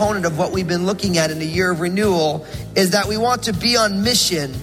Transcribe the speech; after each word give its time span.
component 0.00 0.24
of 0.24 0.38
what 0.38 0.52
we've 0.52 0.68
been 0.68 0.86
looking 0.86 1.18
at 1.18 1.30
in 1.30 1.38
the 1.38 1.46
year 1.46 1.70
of 1.70 1.80
renewal 1.80 2.46
is 2.74 2.90
that 2.90 3.06
we 3.06 3.16
want 3.16 3.42
to 3.44 3.52
be 3.52 3.76
on 3.76 4.02
mission 4.02 4.54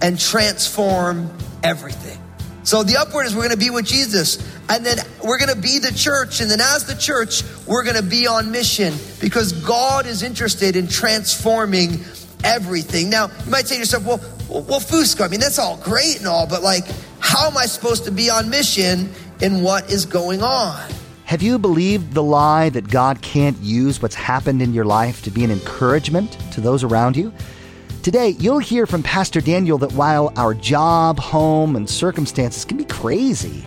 and 0.00 0.18
transform 0.18 1.30
everything. 1.62 2.25
So 2.66 2.82
the 2.82 2.96
upward 2.96 3.26
is 3.26 3.34
we're 3.36 3.42
going 3.46 3.56
to 3.56 3.64
be 3.64 3.70
with 3.70 3.86
Jesus 3.86 4.38
and 4.68 4.84
then 4.84 4.98
we're 5.24 5.38
going 5.38 5.54
to 5.54 5.60
be 5.60 5.78
the 5.78 5.92
church. 5.92 6.40
And 6.40 6.50
then 6.50 6.60
as 6.60 6.84
the 6.84 6.96
church, 6.96 7.44
we're 7.64 7.84
going 7.84 7.94
to 7.94 8.02
be 8.02 8.26
on 8.26 8.50
mission 8.50 8.92
because 9.20 9.52
God 9.52 10.04
is 10.04 10.24
interested 10.24 10.74
in 10.74 10.88
transforming 10.88 12.00
everything. 12.42 13.08
Now, 13.08 13.30
you 13.44 13.52
might 13.52 13.68
say 13.68 13.76
to 13.76 13.78
yourself, 13.78 14.04
well, 14.04 14.18
well, 14.48 14.80
Fusco, 14.80 15.24
I 15.24 15.28
mean, 15.28 15.38
that's 15.38 15.60
all 15.60 15.76
great 15.76 16.18
and 16.18 16.26
all, 16.26 16.48
but 16.48 16.64
like, 16.64 16.82
how 17.20 17.46
am 17.46 17.56
I 17.56 17.66
supposed 17.66 18.04
to 18.06 18.10
be 18.10 18.30
on 18.30 18.50
mission 18.50 19.10
in 19.40 19.62
what 19.62 19.88
is 19.88 20.04
going 20.04 20.42
on? 20.42 20.90
Have 21.26 21.42
you 21.42 21.60
believed 21.60 22.14
the 22.14 22.22
lie 22.24 22.70
that 22.70 22.88
God 22.88 23.22
can't 23.22 23.56
use 23.58 24.02
what's 24.02 24.16
happened 24.16 24.60
in 24.60 24.74
your 24.74 24.84
life 24.84 25.22
to 25.22 25.30
be 25.30 25.44
an 25.44 25.52
encouragement 25.52 26.36
to 26.50 26.60
those 26.60 26.82
around 26.82 27.16
you? 27.16 27.32
Today, 28.06 28.36
you'll 28.38 28.60
hear 28.60 28.86
from 28.86 29.02
Pastor 29.02 29.40
Daniel 29.40 29.78
that 29.78 29.90
while 29.94 30.32
our 30.36 30.54
job, 30.54 31.18
home, 31.18 31.74
and 31.74 31.90
circumstances 31.90 32.64
can 32.64 32.76
be 32.76 32.84
crazy, 32.84 33.66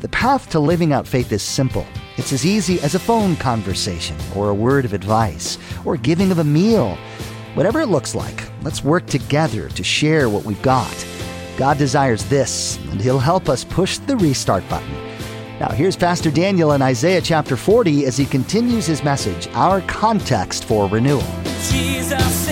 the 0.00 0.08
path 0.08 0.50
to 0.50 0.58
living 0.58 0.92
out 0.92 1.06
faith 1.06 1.30
is 1.30 1.40
simple. 1.40 1.86
It's 2.16 2.32
as 2.32 2.44
easy 2.44 2.80
as 2.80 2.96
a 2.96 2.98
phone 2.98 3.36
conversation, 3.36 4.16
or 4.34 4.48
a 4.48 4.54
word 4.54 4.86
of 4.86 4.92
advice, 4.92 5.56
or 5.84 5.96
giving 5.96 6.32
of 6.32 6.40
a 6.40 6.44
meal. 6.44 6.98
Whatever 7.54 7.80
it 7.80 7.86
looks 7.86 8.16
like, 8.16 8.50
let's 8.62 8.82
work 8.82 9.06
together 9.06 9.68
to 9.68 9.84
share 9.84 10.28
what 10.28 10.42
we've 10.42 10.62
got. 10.62 11.06
God 11.56 11.78
desires 11.78 12.24
this, 12.24 12.78
and 12.90 13.00
He'll 13.00 13.20
help 13.20 13.48
us 13.48 13.62
push 13.62 13.98
the 13.98 14.16
restart 14.16 14.68
button. 14.68 14.94
Now, 15.60 15.70
here's 15.70 15.94
Pastor 15.94 16.32
Daniel 16.32 16.72
in 16.72 16.82
Isaiah 16.82 17.20
chapter 17.20 17.56
40 17.56 18.04
as 18.06 18.16
he 18.16 18.26
continues 18.26 18.86
his 18.86 19.04
message, 19.04 19.46
Our 19.54 19.80
Context 19.82 20.64
for 20.64 20.88
Renewal. 20.88 21.22
Jesus 21.70 22.45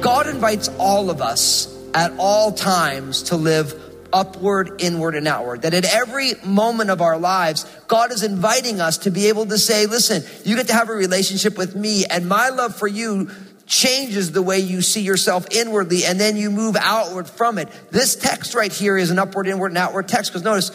God 0.00 0.28
invites 0.28 0.68
all 0.78 1.10
of 1.10 1.20
us 1.20 1.74
at 1.92 2.12
all 2.18 2.52
times 2.52 3.24
to 3.24 3.36
live 3.36 3.74
upward, 4.12 4.80
inward, 4.80 5.16
and 5.16 5.26
outward. 5.26 5.62
That 5.62 5.74
at 5.74 5.84
every 5.84 6.34
moment 6.44 6.90
of 6.90 7.00
our 7.00 7.18
lives, 7.18 7.64
God 7.88 8.12
is 8.12 8.22
inviting 8.22 8.80
us 8.80 8.98
to 8.98 9.10
be 9.10 9.26
able 9.26 9.46
to 9.46 9.58
say, 9.58 9.86
listen, 9.86 10.22
you 10.44 10.54
get 10.56 10.68
to 10.68 10.72
have 10.72 10.88
a 10.88 10.94
relationship 10.94 11.58
with 11.58 11.74
me, 11.74 12.04
and 12.06 12.28
my 12.28 12.50
love 12.50 12.76
for 12.76 12.86
you 12.86 13.30
changes 13.66 14.32
the 14.32 14.40
way 14.40 14.60
you 14.60 14.82
see 14.82 15.02
yourself 15.02 15.46
inwardly, 15.50 16.04
and 16.04 16.18
then 16.18 16.36
you 16.36 16.50
move 16.50 16.76
outward 16.76 17.28
from 17.28 17.58
it. 17.58 17.68
This 17.90 18.14
text 18.14 18.54
right 18.54 18.72
here 18.72 18.96
is 18.96 19.10
an 19.10 19.18
upward, 19.18 19.48
inward, 19.48 19.72
and 19.72 19.78
outward 19.78 20.08
text, 20.08 20.30
because 20.30 20.44
notice, 20.44 20.70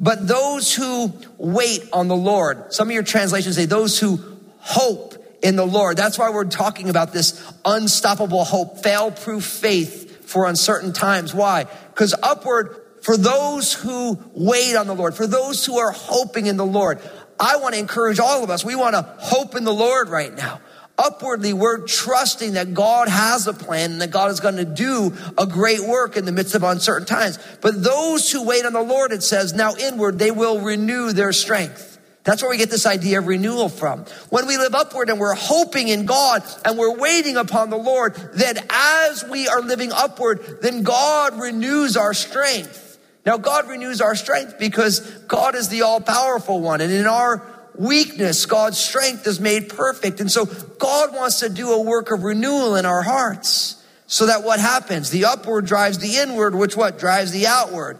but 0.00 0.26
those 0.26 0.74
who 0.74 1.12
wait 1.36 1.84
on 1.92 2.08
the 2.08 2.16
Lord, 2.16 2.72
some 2.72 2.88
of 2.88 2.94
your 2.94 3.04
translations 3.04 3.54
say 3.54 3.66
those 3.66 3.98
who 3.98 4.18
hope 4.58 5.21
in 5.42 5.56
the 5.56 5.66
Lord. 5.66 5.96
That's 5.96 6.18
why 6.18 6.30
we're 6.30 6.44
talking 6.44 6.88
about 6.88 7.12
this 7.12 7.52
unstoppable 7.64 8.44
hope, 8.44 8.82
fail 8.82 9.10
proof 9.10 9.44
faith 9.44 10.26
for 10.26 10.46
uncertain 10.46 10.92
times. 10.92 11.34
Why? 11.34 11.64
Because 11.88 12.14
upward, 12.22 12.76
for 13.02 13.16
those 13.16 13.72
who 13.72 14.18
wait 14.34 14.76
on 14.76 14.86
the 14.86 14.94
Lord, 14.94 15.14
for 15.14 15.26
those 15.26 15.66
who 15.66 15.78
are 15.78 15.90
hoping 15.90 16.46
in 16.46 16.56
the 16.56 16.64
Lord, 16.64 17.00
I 17.38 17.56
want 17.56 17.74
to 17.74 17.80
encourage 17.80 18.20
all 18.20 18.44
of 18.44 18.50
us. 18.50 18.64
We 18.64 18.76
want 18.76 18.94
to 18.94 19.02
hope 19.18 19.56
in 19.56 19.64
the 19.64 19.74
Lord 19.74 20.08
right 20.08 20.32
now. 20.34 20.60
Upwardly, 20.96 21.52
we're 21.52 21.86
trusting 21.86 22.52
that 22.52 22.74
God 22.74 23.08
has 23.08 23.46
a 23.46 23.52
plan 23.52 23.92
and 23.92 24.02
that 24.02 24.10
God 24.10 24.30
is 24.30 24.40
going 24.40 24.56
to 24.56 24.64
do 24.64 25.12
a 25.36 25.46
great 25.46 25.80
work 25.80 26.16
in 26.16 26.26
the 26.26 26.32
midst 26.32 26.54
of 26.54 26.62
uncertain 26.62 27.06
times. 27.06 27.38
But 27.60 27.82
those 27.82 28.30
who 28.30 28.44
wait 28.44 28.64
on 28.64 28.72
the 28.72 28.82
Lord, 28.82 29.10
it 29.10 29.22
says, 29.22 29.54
now 29.54 29.74
inward, 29.74 30.18
they 30.18 30.30
will 30.30 30.60
renew 30.60 31.12
their 31.12 31.32
strength. 31.32 31.91
That's 32.24 32.40
where 32.40 32.50
we 32.50 32.56
get 32.56 32.70
this 32.70 32.86
idea 32.86 33.18
of 33.18 33.26
renewal 33.26 33.68
from. 33.68 34.04
When 34.30 34.46
we 34.46 34.56
live 34.56 34.74
upward 34.74 35.10
and 35.10 35.18
we're 35.18 35.34
hoping 35.34 35.88
in 35.88 36.06
God 36.06 36.42
and 36.64 36.78
we're 36.78 36.96
waiting 36.96 37.36
upon 37.36 37.70
the 37.70 37.76
Lord, 37.76 38.14
then 38.34 38.58
as 38.70 39.24
we 39.28 39.48
are 39.48 39.60
living 39.60 39.90
upward, 39.92 40.58
then 40.62 40.84
God 40.84 41.40
renews 41.40 41.96
our 41.96 42.14
strength. 42.14 42.98
Now, 43.26 43.38
God 43.38 43.68
renews 43.68 44.00
our 44.00 44.14
strength 44.14 44.58
because 44.58 45.00
God 45.28 45.54
is 45.54 45.68
the 45.68 45.82
all 45.82 46.00
powerful 46.00 46.60
one. 46.60 46.80
And 46.80 46.92
in 46.92 47.06
our 47.06 47.42
weakness, 47.74 48.46
God's 48.46 48.78
strength 48.78 49.26
is 49.26 49.40
made 49.40 49.68
perfect. 49.68 50.20
And 50.20 50.30
so 50.30 50.46
God 50.46 51.14
wants 51.14 51.40
to 51.40 51.48
do 51.48 51.72
a 51.72 51.82
work 51.82 52.10
of 52.12 52.22
renewal 52.22 52.76
in 52.76 52.86
our 52.86 53.02
hearts 53.02 53.82
so 54.06 54.26
that 54.26 54.44
what 54.44 54.60
happens? 54.60 55.10
The 55.10 55.24
upward 55.24 55.66
drives 55.66 55.98
the 55.98 56.18
inward, 56.18 56.54
which 56.54 56.76
what 56.76 56.98
drives 56.98 57.32
the 57.32 57.46
outward. 57.46 57.98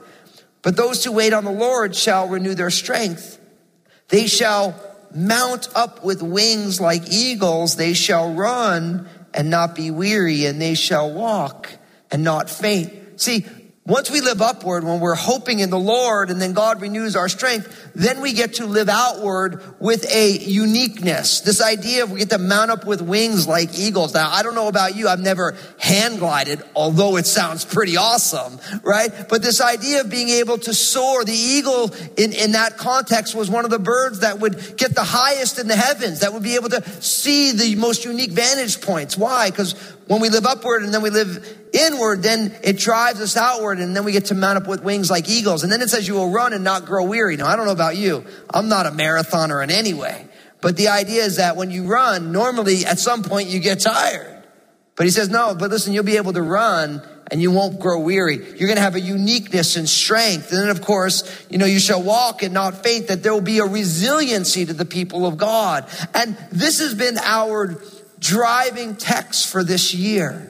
But 0.61 0.77
those 0.77 1.05
who 1.05 1.13
wait 1.13 1.33
on 1.33 1.45
the 1.45 1.51
Lord 1.51 1.97
shall 1.97 2.29
renew 2.29 2.55
their 2.55 2.71
strength. 2.71 3.39
They 4.13 4.27
shall 4.27 4.75
mount 5.15 5.71
up 5.75 6.05
with 6.05 6.23
wings 6.23 6.83
like 6.83 7.11
eagles. 7.11 7.77
They 7.77 7.95
shall 7.95 8.35
run 8.35 9.09
and 9.33 9.49
not 9.49 9.75
be 9.75 9.91
weary, 9.91 10.45
and 10.45 10.61
they 10.61 10.75
shall 10.75 11.11
walk 11.11 11.71
and 12.11 12.23
not 12.23 12.51
faint. 12.51 12.93
See, 13.19 13.47
once 13.85 14.13
we 14.13 14.21
live 14.21 14.41
upward, 14.41 14.85
when 14.85 15.01
we're 15.01 15.17
hoping 15.17 15.59
in 15.59 15.69
the 15.69 15.79
Lord 15.79 16.31
and 16.31 16.41
then 16.41 16.53
God 16.53 16.81
renews 16.81 17.17
our 17.17 17.29
strength, 17.29 17.91
then 17.97 18.21
we 18.21 18.33
get 18.33 18.55
to 18.55 18.67
live 18.67 18.89
outward 18.89 19.61
with 19.81 20.09
a 20.15 20.39
uniqueness. 20.39 21.41
This 21.41 21.61
idea 21.61 22.05
of 22.05 22.13
we 22.13 22.21
get 22.21 22.31
to 22.31 22.39
mount 22.39 22.71
up 22.71 22.87
with 22.87 23.03
wings 23.03 23.49
like 23.49 23.77
eagles. 23.77 24.15
Now, 24.15 24.31
I 24.31 24.45
don't 24.45 24.55
know 24.55 24.69
about 24.69 24.95
you. 24.95 25.09
I've 25.09 25.19
never 25.19 25.57
hand 25.81 26.21
glided, 26.21 26.63
although 26.77 27.17
it 27.17 27.27
sounds 27.27 27.65
pretty 27.65 27.97
awesome, 27.97 28.61
right? 28.85 29.11
But 29.29 29.43
this 29.43 29.61
idea 29.61 30.03
of 30.03 30.11
being 30.11 30.29
able 30.29 30.59
to 30.59 30.73
soar, 30.73 31.25
the 31.25 31.33
eagle 31.33 31.91
in, 32.17 32.33
in 32.35 32.53
that 32.53 32.77
context 32.77 33.35
was 33.35 33.51
one 33.51 33.65
of 33.65 33.73
the 33.73 33.81
birds 33.81 34.21
that 34.21 34.39
would 34.39 34.77
get 34.77 34.95
the 34.95 35.03
highest 35.03 35.59
in 35.59 35.67
the 35.67 35.75
heavens, 35.75 36.21
that 36.21 36.33
would 36.33 36.45
be 36.45 36.55
able 36.55 36.69
to 36.69 36.89
see 37.03 37.51
the 37.51 37.75
most 37.75 38.05
unique 38.05 38.31
vantage 38.31 38.81
points. 38.81 39.19
Why? 39.19 39.51
Because 39.51 39.75
when 40.13 40.21
we 40.21 40.29
live 40.29 40.45
upward 40.45 40.83
and 40.83 40.93
then 40.93 41.01
we 41.01 41.09
live 41.09 41.59
inward, 41.73 42.23
then 42.23 42.55
it 42.63 42.77
drives 42.77 43.19
us 43.23 43.35
outward 43.35 43.79
and 43.79 43.97
then 43.97 44.05
we 44.05 44.13
get 44.13 44.27
to 44.27 44.35
mount 44.35 44.59
up 44.59 44.69
with 44.69 44.83
wings 44.83 45.11
like 45.11 45.27
eagles. 45.27 45.63
And 45.63 45.73
then 45.73 45.81
it 45.81 45.89
says 45.89 46.07
you 46.07 46.15
will 46.15 46.31
run 46.31 46.53
and 46.53 46.63
not 46.63 46.85
grow 46.85 47.05
weary. 47.05 47.37
Now, 47.37 47.47
I 47.47 47.57
don't 47.57 47.65
know 47.65 47.73
about 47.73 47.97
you. 47.97 48.27
I'm 48.53 48.69
not 48.69 48.85
a 48.85 48.91
marathoner 48.91 49.65
in 49.65 49.71
any 49.71 49.95
way. 49.95 50.29
But 50.61 50.77
the 50.77 50.89
idea 50.89 51.25
is 51.25 51.37
that 51.37 51.57
when 51.57 51.71
you 51.71 51.85
run, 51.85 52.31
normally 52.31 52.85
at 52.85 52.99
some 52.99 53.23
point 53.23 53.49
you 53.49 53.59
get 53.59 53.81
tired. 53.81 54.45
But 54.97 55.07
he 55.07 55.11
says, 55.11 55.31
no, 55.31 55.55
but 55.55 55.71
listen, 55.71 55.95
you'll 55.95 56.05
be 56.05 56.19
able 56.19 56.35
to 56.35 56.43
run 56.43 57.01
and 57.31 57.41
you 57.41 57.51
won't 57.51 57.81
grow 57.81 57.99
weary. 58.01 58.37
You're 58.37 58.69
going 58.69 58.77
to 58.77 58.83
have 58.83 58.95
a 58.95 59.01
uniqueness 59.01 59.77
and 59.77 59.89
strength. 59.89 60.53
And 60.53 60.61
then, 60.61 60.69
of 60.69 60.83
course, 60.83 61.47
you 61.49 61.57
know, 61.57 61.65
you 61.65 61.79
shall 61.79 62.03
walk 62.03 62.43
and 62.43 62.53
not 62.53 62.83
faint, 62.83 63.09
that 63.09 63.23
there 63.23 63.33
will 63.33 63.41
be 63.41 63.61
a 63.61 63.65
resiliency 63.65 64.67
to 64.67 64.75
the 64.75 64.85
people 64.85 65.27
of 65.27 65.39
God. 65.39 65.89
And 66.13 66.37
this 66.51 66.81
has 66.81 66.95
been 66.95 67.17
our 67.17 67.81
driving 68.23 68.95
text 68.97 69.49
for 69.49 69.65
this 69.65 69.93
year. 69.93 70.49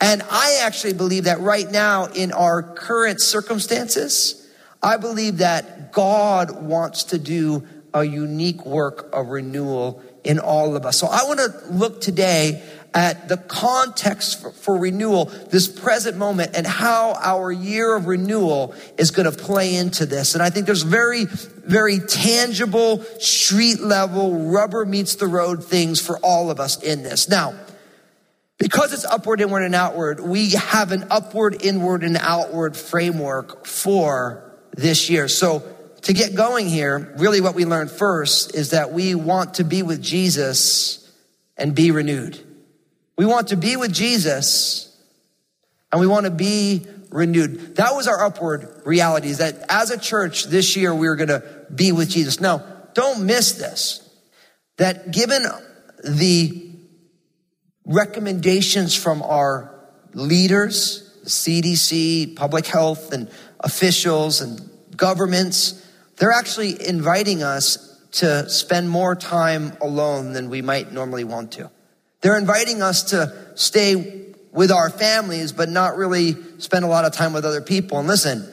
And 0.00 0.22
I 0.30 0.60
actually 0.62 0.94
believe 0.94 1.24
that 1.24 1.40
right 1.40 1.68
now 1.68 2.06
in 2.06 2.30
our 2.32 2.62
current 2.62 3.20
circumstances, 3.20 4.48
I 4.80 4.96
believe 4.96 5.38
that 5.38 5.92
God 5.92 6.62
wants 6.62 7.04
to 7.04 7.18
do 7.18 7.66
a 7.92 8.04
unique 8.04 8.64
work 8.64 9.08
of 9.12 9.28
renewal 9.28 10.00
in 10.22 10.38
all 10.38 10.76
of 10.76 10.86
us. 10.86 10.96
So 10.98 11.08
I 11.08 11.24
want 11.24 11.40
to 11.40 11.72
look 11.72 12.00
today 12.00 12.62
at 12.98 13.28
the 13.28 13.36
context 13.36 14.42
for, 14.42 14.50
for, 14.50 14.76
renewal, 14.76 15.26
this 15.26 15.68
present 15.68 16.16
moment, 16.16 16.56
and 16.56 16.66
how 16.66 17.14
our 17.22 17.52
year 17.52 17.94
of 17.94 18.08
renewal 18.08 18.74
is 18.98 19.12
going 19.12 19.30
to 19.30 19.38
play 19.38 19.76
into 19.76 20.04
this. 20.04 20.34
And 20.34 20.42
I 20.42 20.50
think 20.50 20.66
there's 20.66 20.82
very, 20.82 21.26
very 21.26 22.00
tangible, 22.00 23.04
street 23.20 23.78
level, 23.78 24.50
rubber 24.50 24.84
meets 24.84 25.14
the 25.14 25.28
road 25.28 25.62
things 25.62 26.04
for 26.04 26.18
all 26.24 26.50
of 26.50 26.58
us 26.58 26.82
in 26.82 27.04
this. 27.04 27.28
Now, 27.28 27.54
because 28.58 28.92
it's 28.92 29.04
upward, 29.04 29.40
inward, 29.40 29.62
and 29.62 29.76
outward, 29.76 30.18
we 30.18 30.50
have 30.50 30.90
an 30.90 31.06
upward, 31.08 31.62
inward, 31.62 32.02
and 32.02 32.16
outward 32.16 32.76
framework 32.76 33.64
for 33.64 34.58
this 34.72 35.08
year. 35.08 35.28
So 35.28 35.62
to 36.02 36.12
get 36.12 36.34
going 36.34 36.68
here, 36.68 37.14
really 37.16 37.40
what 37.40 37.54
we 37.54 37.64
learned 37.64 37.92
first 37.92 38.56
is 38.56 38.70
that 38.70 38.92
we 38.92 39.14
want 39.14 39.54
to 39.54 39.64
be 39.64 39.84
with 39.84 40.02
Jesus 40.02 41.08
and 41.56 41.76
be 41.76 41.92
renewed. 41.92 42.44
We 43.18 43.26
want 43.26 43.48
to 43.48 43.56
be 43.56 43.76
with 43.76 43.92
Jesus 43.92 44.96
and 45.90 46.00
we 46.00 46.06
want 46.06 46.26
to 46.26 46.30
be 46.30 46.86
renewed. 47.10 47.74
That 47.76 47.96
was 47.96 48.06
our 48.06 48.24
upward 48.24 48.82
reality 48.84 49.28
is 49.28 49.38
that 49.38 49.56
as 49.68 49.90
a 49.90 49.98
church 49.98 50.44
this 50.44 50.76
year, 50.76 50.94
we 50.94 51.08
are 51.08 51.16
going 51.16 51.28
to 51.28 51.42
be 51.74 51.90
with 51.90 52.08
Jesus. 52.08 52.40
Now, 52.40 52.64
don't 52.94 53.26
miss 53.26 53.52
this. 53.54 54.08
That 54.76 55.10
given 55.10 55.42
the 56.04 56.70
recommendations 57.84 58.94
from 58.94 59.22
our 59.22 59.74
leaders, 60.14 61.18
CDC, 61.24 62.36
public 62.36 62.66
health, 62.66 63.12
and 63.12 63.28
officials 63.58 64.40
and 64.40 64.70
governments, 64.96 65.84
they're 66.18 66.30
actually 66.30 66.86
inviting 66.86 67.42
us 67.42 67.98
to 68.12 68.48
spend 68.48 68.88
more 68.88 69.16
time 69.16 69.72
alone 69.80 70.34
than 70.34 70.50
we 70.50 70.62
might 70.62 70.92
normally 70.92 71.24
want 71.24 71.50
to. 71.52 71.68
They're 72.20 72.38
inviting 72.38 72.82
us 72.82 73.04
to 73.10 73.52
stay 73.54 74.26
with 74.52 74.72
our 74.72 74.90
families, 74.90 75.52
but 75.52 75.68
not 75.68 75.96
really 75.96 76.36
spend 76.58 76.84
a 76.84 76.88
lot 76.88 77.04
of 77.04 77.12
time 77.12 77.32
with 77.32 77.44
other 77.44 77.60
people. 77.60 77.98
And 77.98 78.08
listen, 78.08 78.48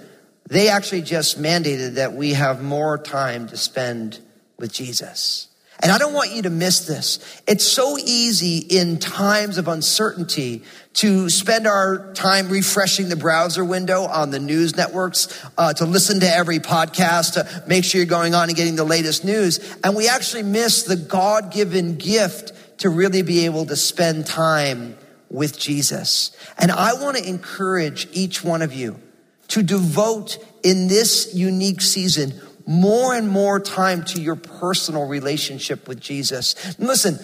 they 0.47 0.69
actually 0.69 1.01
just 1.01 1.41
mandated 1.41 1.95
that 1.95 2.13
we 2.13 2.33
have 2.33 2.61
more 2.61 2.97
time 2.97 3.47
to 3.47 3.57
spend 3.57 4.19
with 4.57 4.71
Jesus. 4.71 5.47
And 5.81 5.91
I 5.91 5.97
don't 5.97 6.13
want 6.13 6.31
you 6.31 6.43
to 6.43 6.49
miss 6.49 6.87
this. 6.87 7.19
It's 7.47 7.65
so 7.65 7.97
easy 7.97 8.59
in 8.59 8.97
times 8.97 9.57
of 9.57 9.67
uncertainty 9.67 10.63
to 10.93 11.29
spend 11.29 11.67
our 11.67 12.13
time 12.13 12.47
refreshing 12.47 13.09
the 13.09 13.17
browser 13.17 13.65
window 13.65 14.03
on 14.03 14.31
the 14.31 14.39
news 14.39 14.77
networks, 14.77 15.45
uh, 15.57 15.73
to 15.73 15.85
listen 15.85 16.21
to 16.21 16.29
every 16.33 16.59
podcast, 16.59 17.33
to 17.33 17.63
make 17.67 17.83
sure 17.83 17.99
you're 17.99 18.07
going 18.07 18.33
on 18.33 18.47
and 18.47 18.55
getting 18.55 18.77
the 18.77 18.85
latest 18.85 19.25
news. 19.25 19.59
And 19.83 19.95
we 19.95 20.07
actually 20.07 20.43
miss 20.43 20.83
the 20.83 20.95
God 20.95 21.51
given 21.51 21.97
gift 21.97 22.53
to 22.77 22.89
really 22.89 23.21
be 23.21 23.45
able 23.45 23.65
to 23.65 23.75
spend 23.75 24.25
time 24.25 24.97
with 25.29 25.57
Jesus. 25.59 26.35
And 26.57 26.71
I 26.71 26.93
want 26.93 27.17
to 27.17 27.27
encourage 27.27 28.07
each 28.11 28.43
one 28.43 28.61
of 28.61 28.73
you 28.73 28.99
to 29.49 29.63
devote 29.63 30.37
in 30.63 30.87
this 30.87 31.33
unique 31.33 31.81
season 31.81 32.33
more 32.67 33.13
and 33.13 33.29
more 33.29 33.59
time 33.59 34.03
to 34.05 34.21
your 34.21 34.35
personal 34.35 35.05
relationship 35.05 35.87
with 35.87 35.99
Jesus. 35.99 36.55
And 36.77 36.87
listen, 36.87 37.19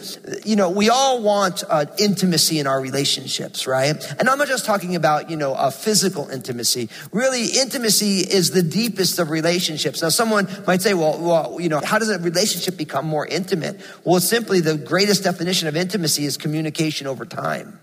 you 0.46 0.56
know, 0.56 0.70
we 0.70 0.90
all 0.90 1.22
want 1.22 1.64
uh, 1.68 1.86
intimacy 1.98 2.60
in 2.60 2.68
our 2.68 2.80
relationships, 2.80 3.66
right? 3.66 3.96
And 4.20 4.30
I'm 4.30 4.38
not 4.38 4.48
just 4.48 4.66
talking 4.66 4.96
about, 4.96 5.30
you 5.30 5.36
know, 5.36 5.54
a 5.54 5.72
physical 5.72 6.30
intimacy. 6.30 6.90
Really, 7.12 7.46
intimacy 7.46 8.20
is 8.20 8.52
the 8.52 8.64
deepest 8.64 9.20
of 9.20 9.30
relationships. 9.30 10.02
Now, 10.02 10.10
someone 10.10 10.48
might 10.68 10.82
say, 10.82 10.94
well, 10.94 11.20
well, 11.20 11.58
you 11.60 11.70
know, 11.70 11.82
how 11.84 12.00
does 12.00 12.10
a 12.10 12.20
relationship 12.20 12.78
become 12.78 13.06
more 13.06 13.26
intimate? 13.26 13.82
Well, 14.04 14.20
simply 14.20 14.60
the 14.60 14.78
greatest 14.78 15.24
definition 15.24 15.68
of 15.68 15.76
intimacy 15.76 16.26
is 16.26 16.38
communication 16.38 17.08
over 17.08 17.26
time. 17.26 17.80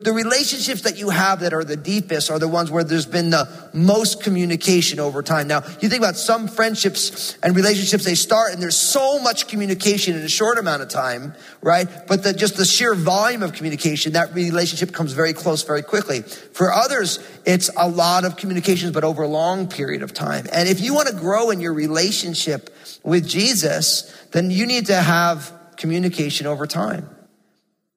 The 0.00 0.12
relationships 0.12 0.82
that 0.82 0.98
you 0.98 1.10
have 1.10 1.40
that 1.40 1.54
are 1.54 1.64
the 1.64 1.76
deepest 1.76 2.30
are 2.30 2.38
the 2.38 2.48
ones 2.48 2.70
where 2.70 2.84
there's 2.84 3.06
been 3.06 3.30
the 3.30 3.48
most 3.72 4.22
communication 4.22 4.98
over 4.98 5.22
time. 5.22 5.46
Now, 5.46 5.62
you 5.80 5.88
think 5.88 6.00
about 6.02 6.16
some 6.16 6.48
friendships 6.48 7.38
and 7.42 7.54
relationships, 7.54 8.04
they 8.04 8.14
start 8.14 8.52
and 8.52 8.60
there's 8.60 8.76
so 8.76 9.20
much 9.20 9.46
communication 9.46 10.16
in 10.16 10.22
a 10.22 10.28
short 10.28 10.58
amount 10.58 10.82
of 10.82 10.88
time, 10.88 11.34
right? 11.62 11.88
But 12.06 12.22
the, 12.22 12.32
just 12.32 12.56
the 12.56 12.64
sheer 12.64 12.94
volume 12.94 13.42
of 13.42 13.52
communication, 13.52 14.14
that 14.14 14.34
relationship 14.34 14.92
comes 14.92 15.12
very 15.12 15.32
close 15.32 15.62
very 15.62 15.82
quickly. 15.82 16.22
For 16.22 16.72
others, 16.72 17.18
it's 17.46 17.70
a 17.76 17.88
lot 17.88 18.24
of 18.24 18.36
communications, 18.36 18.92
but 18.92 19.04
over 19.04 19.22
a 19.22 19.28
long 19.28 19.68
period 19.68 20.02
of 20.02 20.12
time. 20.12 20.46
And 20.52 20.68
if 20.68 20.80
you 20.80 20.94
want 20.94 21.08
to 21.08 21.14
grow 21.14 21.50
in 21.50 21.60
your 21.60 21.72
relationship 21.72 22.74
with 23.02 23.28
Jesus, 23.28 24.12
then 24.32 24.50
you 24.50 24.66
need 24.66 24.86
to 24.86 24.96
have 24.96 25.52
communication 25.76 26.46
over 26.46 26.66
time. 26.66 27.08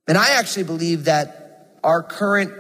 And 0.08 0.18
I 0.18 0.32
actually 0.40 0.64
believe 0.64 1.06
that 1.06 1.47
our 1.88 2.04
current 2.04 2.52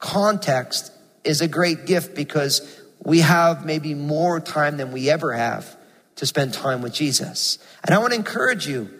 context 0.00 0.92
is 1.22 1.40
a 1.40 1.46
great 1.46 1.86
gift 1.86 2.16
because 2.16 2.82
we 3.04 3.20
have 3.20 3.64
maybe 3.64 3.94
more 3.94 4.40
time 4.40 4.76
than 4.78 4.90
we 4.90 5.08
ever 5.08 5.32
have 5.32 5.76
to 6.16 6.26
spend 6.26 6.52
time 6.52 6.82
with 6.82 6.92
Jesus. 6.92 7.58
And 7.84 7.94
I 7.94 7.98
want 7.98 8.12
to 8.12 8.18
encourage 8.18 8.66
you 8.66 8.90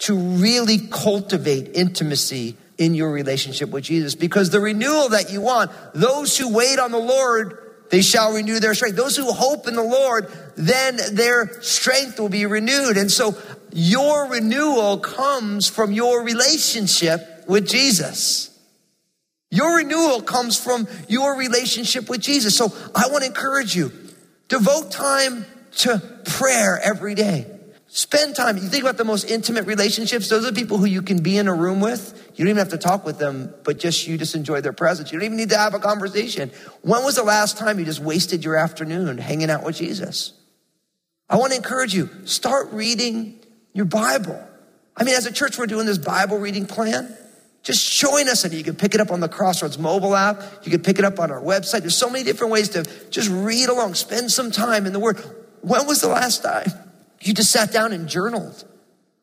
to 0.00 0.16
really 0.16 0.78
cultivate 0.88 1.76
intimacy 1.76 2.56
in 2.76 2.96
your 2.96 3.12
relationship 3.12 3.70
with 3.70 3.84
Jesus 3.84 4.16
because 4.16 4.50
the 4.50 4.58
renewal 4.58 5.10
that 5.10 5.30
you 5.30 5.40
want, 5.40 5.70
those 5.94 6.36
who 6.36 6.52
wait 6.52 6.80
on 6.80 6.90
the 6.90 6.98
Lord, 6.98 7.56
they 7.90 8.02
shall 8.02 8.34
renew 8.34 8.58
their 8.58 8.74
strength. 8.74 8.96
Those 8.96 9.16
who 9.16 9.32
hope 9.32 9.68
in 9.68 9.74
the 9.74 9.82
Lord, 9.84 10.26
then 10.56 10.98
their 11.12 11.62
strength 11.62 12.18
will 12.18 12.28
be 12.28 12.46
renewed. 12.46 12.96
And 12.96 13.12
so 13.12 13.38
your 13.72 14.26
renewal 14.26 14.98
comes 14.98 15.68
from 15.68 15.92
your 15.92 16.24
relationship 16.24 17.44
with 17.46 17.68
Jesus. 17.68 18.50
Your 19.54 19.76
renewal 19.76 20.20
comes 20.20 20.58
from 20.58 20.88
your 21.06 21.36
relationship 21.36 22.08
with 22.08 22.20
Jesus. 22.20 22.56
So 22.56 22.74
I 22.92 23.06
want 23.06 23.22
to 23.22 23.26
encourage 23.26 23.76
you, 23.76 23.92
devote 24.48 24.90
time 24.90 25.46
to 25.76 26.02
prayer 26.24 26.80
every 26.82 27.14
day. 27.14 27.46
Spend 27.86 28.34
time. 28.34 28.56
You 28.56 28.64
think 28.64 28.82
about 28.82 28.96
the 28.96 29.04
most 29.04 29.30
intimate 29.30 29.66
relationships. 29.66 30.28
Those 30.28 30.44
are 30.44 30.52
people 30.52 30.78
who 30.78 30.86
you 30.86 31.02
can 31.02 31.22
be 31.22 31.38
in 31.38 31.46
a 31.46 31.54
room 31.54 31.80
with. 31.80 32.32
You 32.34 32.44
don't 32.44 32.50
even 32.50 32.58
have 32.58 32.70
to 32.70 32.78
talk 32.78 33.04
with 33.04 33.20
them, 33.20 33.54
but 33.62 33.78
just 33.78 34.08
you 34.08 34.18
just 34.18 34.34
enjoy 34.34 34.60
their 34.60 34.72
presence. 34.72 35.12
You 35.12 35.20
don't 35.20 35.26
even 35.26 35.38
need 35.38 35.50
to 35.50 35.56
have 35.56 35.72
a 35.72 35.78
conversation. 35.78 36.50
When 36.82 37.04
was 37.04 37.14
the 37.14 37.22
last 37.22 37.56
time 37.56 37.78
you 37.78 37.84
just 37.84 38.00
wasted 38.00 38.44
your 38.44 38.56
afternoon 38.56 39.18
hanging 39.18 39.50
out 39.50 39.62
with 39.62 39.76
Jesus? 39.76 40.32
I 41.30 41.36
want 41.36 41.52
to 41.52 41.56
encourage 41.56 41.94
you, 41.94 42.10
start 42.24 42.72
reading 42.72 43.38
your 43.72 43.84
Bible. 43.84 44.44
I 44.96 45.04
mean, 45.04 45.14
as 45.14 45.26
a 45.26 45.32
church, 45.32 45.58
we're 45.58 45.66
doing 45.66 45.86
this 45.86 45.98
Bible 45.98 46.38
reading 46.38 46.66
plan. 46.66 47.16
Just 47.64 47.98
join 47.98 48.28
us 48.28 48.44
and 48.44 48.52
you 48.52 48.62
can 48.62 48.76
pick 48.76 48.94
it 48.94 49.00
up 49.00 49.10
on 49.10 49.20
the 49.20 49.28
Crossroads 49.28 49.78
mobile 49.78 50.14
app. 50.14 50.42
You 50.64 50.70
can 50.70 50.82
pick 50.82 50.98
it 50.98 51.04
up 51.04 51.18
on 51.18 51.30
our 51.30 51.40
website. 51.40 51.80
There's 51.80 51.96
so 51.96 52.10
many 52.10 52.22
different 52.22 52.52
ways 52.52 52.68
to 52.70 52.84
just 53.08 53.30
read 53.30 53.70
along, 53.70 53.94
spend 53.94 54.30
some 54.30 54.50
time 54.50 54.84
in 54.86 54.92
the 54.92 55.00
Word. 55.00 55.18
When 55.62 55.86
was 55.86 56.02
the 56.02 56.08
last 56.08 56.42
time 56.42 56.70
you 57.22 57.32
just 57.32 57.50
sat 57.50 57.72
down 57.72 57.94
and 57.94 58.06
journaled? 58.06 58.64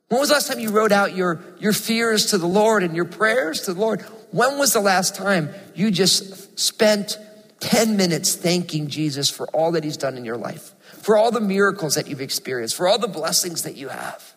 When 0.07 0.19
was 0.19 0.29
the 0.29 0.33
last 0.33 0.47
time 0.47 0.59
you 0.59 0.71
wrote 0.71 0.91
out 0.91 1.15
your, 1.15 1.39
your 1.59 1.71
fears 1.71 2.27
to 2.27 2.39
the 2.39 2.47
Lord 2.47 2.81
and 2.81 2.95
your 2.95 3.05
prayers 3.05 3.61
to 3.61 3.75
the 3.75 3.79
Lord? 3.79 4.01
When 4.31 4.57
was 4.57 4.73
the 4.73 4.81
last 4.81 5.13
time 5.13 5.53
you 5.75 5.91
just 5.91 6.59
spent 6.59 7.19
10 7.59 7.95
minutes 7.95 8.35
thanking 8.35 8.87
Jesus 8.87 9.29
for 9.29 9.47
all 9.49 9.73
that 9.73 9.83
He's 9.83 9.97
done 9.97 10.17
in 10.17 10.25
your 10.25 10.37
life, 10.37 10.73
for 11.03 11.15
all 11.15 11.29
the 11.29 11.39
miracles 11.39 11.93
that 11.93 12.07
you've 12.07 12.21
experienced, 12.21 12.75
for 12.75 12.87
all 12.87 12.97
the 12.97 13.07
blessings 13.07 13.61
that 13.63 13.77
you 13.77 13.89
have? 13.89 14.33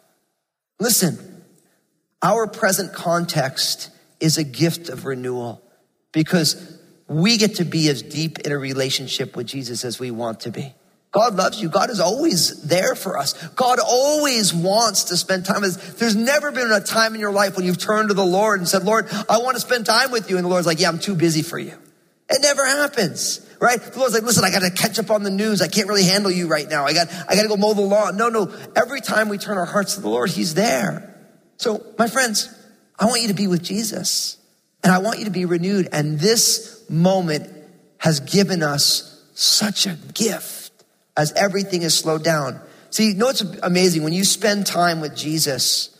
Listen, 0.78 1.42
our 2.22 2.46
present 2.46 2.92
context 2.92 3.90
is 4.24 4.38
a 4.38 4.44
gift 4.44 4.88
of 4.88 5.04
renewal 5.04 5.62
because 6.10 6.78
we 7.06 7.36
get 7.36 7.56
to 7.56 7.64
be 7.64 7.88
as 7.90 8.00
deep 8.00 8.38
in 8.38 8.52
a 8.52 8.58
relationship 8.58 9.36
with 9.36 9.46
Jesus 9.46 9.84
as 9.84 10.00
we 10.00 10.10
want 10.10 10.40
to 10.40 10.50
be. 10.50 10.72
God 11.10 11.34
loves 11.34 11.60
you. 11.60 11.68
God 11.68 11.90
is 11.90 12.00
always 12.00 12.62
there 12.62 12.94
for 12.94 13.18
us. 13.18 13.34
God 13.48 13.78
always 13.78 14.54
wants 14.54 15.04
to 15.04 15.16
spend 15.18 15.44
time 15.44 15.60
with 15.60 15.76
us. 15.76 15.94
There's 15.94 16.16
never 16.16 16.50
been 16.50 16.72
a 16.72 16.80
time 16.80 17.14
in 17.14 17.20
your 17.20 17.32
life 17.32 17.54
when 17.56 17.66
you've 17.66 17.78
turned 17.78 18.08
to 18.08 18.14
the 18.14 18.24
Lord 18.24 18.60
and 18.60 18.68
said, 18.68 18.84
Lord, 18.84 19.08
I 19.28 19.38
want 19.38 19.56
to 19.56 19.60
spend 19.60 19.84
time 19.84 20.10
with 20.10 20.30
you. 20.30 20.36
And 20.36 20.44
the 20.44 20.48
Lord's 20.48 20.66
like, 20.66 20.80
yeah, 20.80 20.88
I'm 20.88 20.98
too 20.98 21.14
busy 21.14 21.42
for 21.42 21.58
you. 21.58 21.74
It 22.30 22.40
never 22.40 22.64
happens, 22.64 23.46
right? 23.60 23.78
The 23.78 23.98
Lord's 23.98 24.14
like, 24.14 24.22
listen, 24.22 24.42
I 24.42 24.50
got 24.50 24.62
to 24.62 24.70
catch 24.70 24.98
up 24.98 25.10
on 25.10 25.22
the 25.22 25.30
news. 25.30 25.60
I 25.60 25.68
can't 25.68 25.86
really 25.86 26.04
handle 26.04 26.30
you 26.30 26.48
right 26.48 26.68
now. 26.68 26.86
I 26.86 26.94
got, 26.94 27.08
I 27.28 27.36
got 27.36 27.42
to 27.42 27.48
go 27.48 27.58
mow 27.58 27.74
the 27.74 27.82
lawn. 27.82 28.16
No, 28.16 28.30
no. 28.30 28.52
Every 28.74 29.02
time 29.02 29.28
we 29.28 29.36
turn 29.36 29.58
our 29.58 29.66
hearts 29.66 29.96
to 29.96 30.00
the 30.00 30.08
Lord, 30.08 30.30
He's 30.30 30.54
there. 30.54 31.14
So, 31.58 31.84
my 31.98 32.08
friends, 32.08 32.48
I 32.98 33.06
want 33.06 33.22
you 33.22 33.28
to 33.28 33.34
be 33.34 33.46
with 33.46 33.62
Jesus 33.62 34.36
and 34.82 34.92
I 34.92 34.98
want 34.98 35.18
you 35.18 35.24
to 35.24 35.30
be 35.30 35.44
renewed. 35.44 35.88
And 35.92 36.18
this 36.18 36.84
moment 36.88 37.50
has 37.98 38.20
given 38.20 38.62
us 38.62 39.24
such 39.34 39.86
a 39.86 39.96
gift 40.12 40.70
as 41.16 41.32
everything 41.32 41.82
is 41.82 41.96
slowed 41.96 42.22
down. 42.22 42.60
See, 42.90 43.08
you 43.08 43.14
know 43.14 43.26
what's 43.26 43.40
amazing? 43.40 44.04
When 44.04 44.12
you 44.12 44.24
spend 44.24 44.66
time 44.66 45.00
with 45.00 45.16
Jesus, 45.16 45.90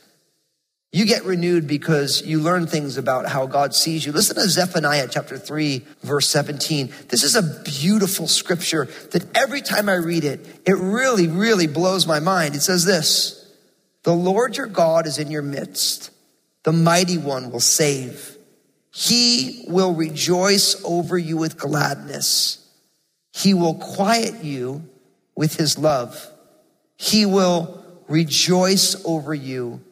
you 0.93 1.07
get 1.07 1.25
renewed 1.25 1.67
because 1.67 2.23
you 2.25 2.39
learn 2.39 2.69
things 2.69 2.99
about 2.99 3.27
how 3.27 3.47
God 3.47 3.75
sees 3.75 4.07
you. 4.07 4.13
Listen 4.13 4.37
to 4.37 4.49
Zephaniah 4.49 5.09
chapter 5.11 5.37
3, 5.37 5.85
verse 6.03 6.29
17. 6.29 6.93
This 7.09 7.25
is 7.25 7.35
a 7.35 7.43
beautiful 7.65 8.29
scripture 8.29 8.85
that 9.11 9.27
every 9.37 9.61
time 9.61 9.89
I 9.89 9.95
read 9.95 10.23
it, 10.23 10.47
it 10.65 10.77
really, 10.77 11.27
really 11.27 11.67
blows 11.67 12.07
my 12.07 12.21
mind. 12.21 12.55
It 12.55 12.61
says 12.61 12.85
this 12.85 13.53
The 14.05 14.15
Lord 14.15 14.57
your 14.57 14.69
God 14.69 15.09
is 15.09 15.19
in 15.19 15.33
your 15.33 15.43
midst 15.43 16.11
the 16.65 16.73
mighty 16.73 17.19
one 17.19 17.51
will 17.51 17.61
save. 17.61 18.37
He 18.93 19.65
will 19.69 19.95
rejoice 19.95 20.83
over 20.85 21.17
you 21.17 21.37
with 21.37 21.57
gladness. 21.59 22.59
He 23.33 23.55
will 23.55 23.75
quiet 23.75 24.45
you 24.45 24.89
with 25.35 25.57
his 25.57 25.79
love. 25.79 26.31
He 26.97 27.27
will 27.27 27.85
rejoice 28.09 29.03
over 29.05 29.35
you 29.35 29.83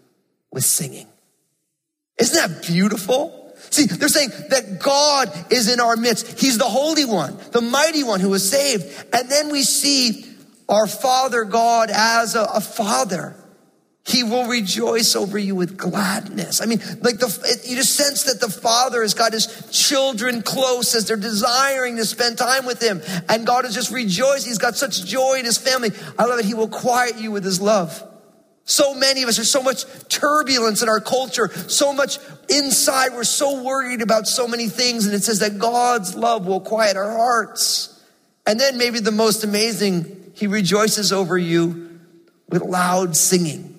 with 0.50 0.64
singing. 0.64 1.06
Isn't 2.18 2.36
that 2.36 2.62
beautiful? 2.62 3.54
See, 3.70 3.86
they're 3.86 4.08
saying 4.08 4.30
that 4.50 4.80
God 4.80 5.32
is 5.50 5.72
in 5.72 5.80
our 5.80 5.96
midst. 5.96 6.38
He's 6.38 6.58
the 6.58 6.64
Holy 6.64 7.04
One, 7.04 7.38
the 7.52 7.60
Mighty 7.60 8.04
One 8.04 8.20
who 8.20 8.30
was 8.30 8.48
saved. 8.48 8.84
And 9.12 9.28
then 9.30 9.50
we 9.50 9.62
see 9.62 10.26
our 10.68 10.86
Father 10.86 11.44
God 11.44 11.90
as 11.92 12.34
a, 12.34 12.42
a 12.44 12.60
Father. 12.60 13.34
He 14.04 14.24
will 14.24 14.48
rejoice 14.48 15.14
over 15.14 15.38
you 15.38 15.54
with 15.54 15.76
gladness. 15.76 16.60
I 16.60 16.66
mean, 16.66 16.80
like 17.02 17.18
the, 17.18 17.60
you 17.64 17.76
just 17.76 17.94
sense 17.94 18.24
that 18.24 18.40
the 18.40 18.50
Father 18.50 19.00
has 19.02 19.14
got 19.14 19.32
his 19.32 19.68
children 19.70 20.42
close 20.42 20.96
as 20.96 21.06
they're 21.06 21.16
desiring 21.16 21.96
to 21.98 22.04
spend 22.04 22.36
time 22.36 22.66
with 22.66 22.82
him. 22.82 23.00
And 23.28 23.46
God 23.46 23.64
is 23.64 23.74
just 23.74 23.92
rejoicing. 23.92 24.50
He's 24.50 24.58
got 24.58 24.76
such 24.76 25.04
joy 25.04 25.36
in 25.38 25.44
his 25.44 25.56
family. 25.56 25.90
I 26.18 26.24
love 26.24 26.40
it. 26.40 26.44
He 26.44 26.54
will 26.54 26.68
quiet 26.68 27.18
you 27.18 27.30
with 27.30 27.44
his 27.44 27.60
love. 27.60 28.02
So 28.64 28.92
many 28.94 29.22
of 29.22 29.28
us, 29.28 29.36
there's 29.36 29.50
so 29.50 29.62
much 29.62 29.84
turbulence 30.08 30.82
in 30.82 30.88
our 30.88 31.00
culture, 31.00 31.48
so 31.68 31.92
much 31.92 32.18
inside. 32.48 33.12
We're 33.12 33.22
so 33.22 33.62
worried 33.62 34.02
about 34.02 34.26
so 34.26 34.48
many 34.48 34.68
things. 34.68 35.06
And 35.06 35.14
it 35.14 35.22
says 35.22 35.38
that 35.40 35.60
God's 35.60 36.16
love 36.16 36.44
will 36.44 36.60
quiet 36.60 36.96
our 36.96 37.10
hearts. 37.10 38.02
And 38.46 38.58
then 38.58 38.78
maybe 38.78 38.98
the 38.98 39.12
most 39.12 39.44
amazing, 39.44 40.32
he 40.34 40.48
rejoices 40.48 41.12
over 41.12 41.38
you 41.38 42.00
with 42.48 42.62
loud 42.62 43.14
singing. 43.16 43.71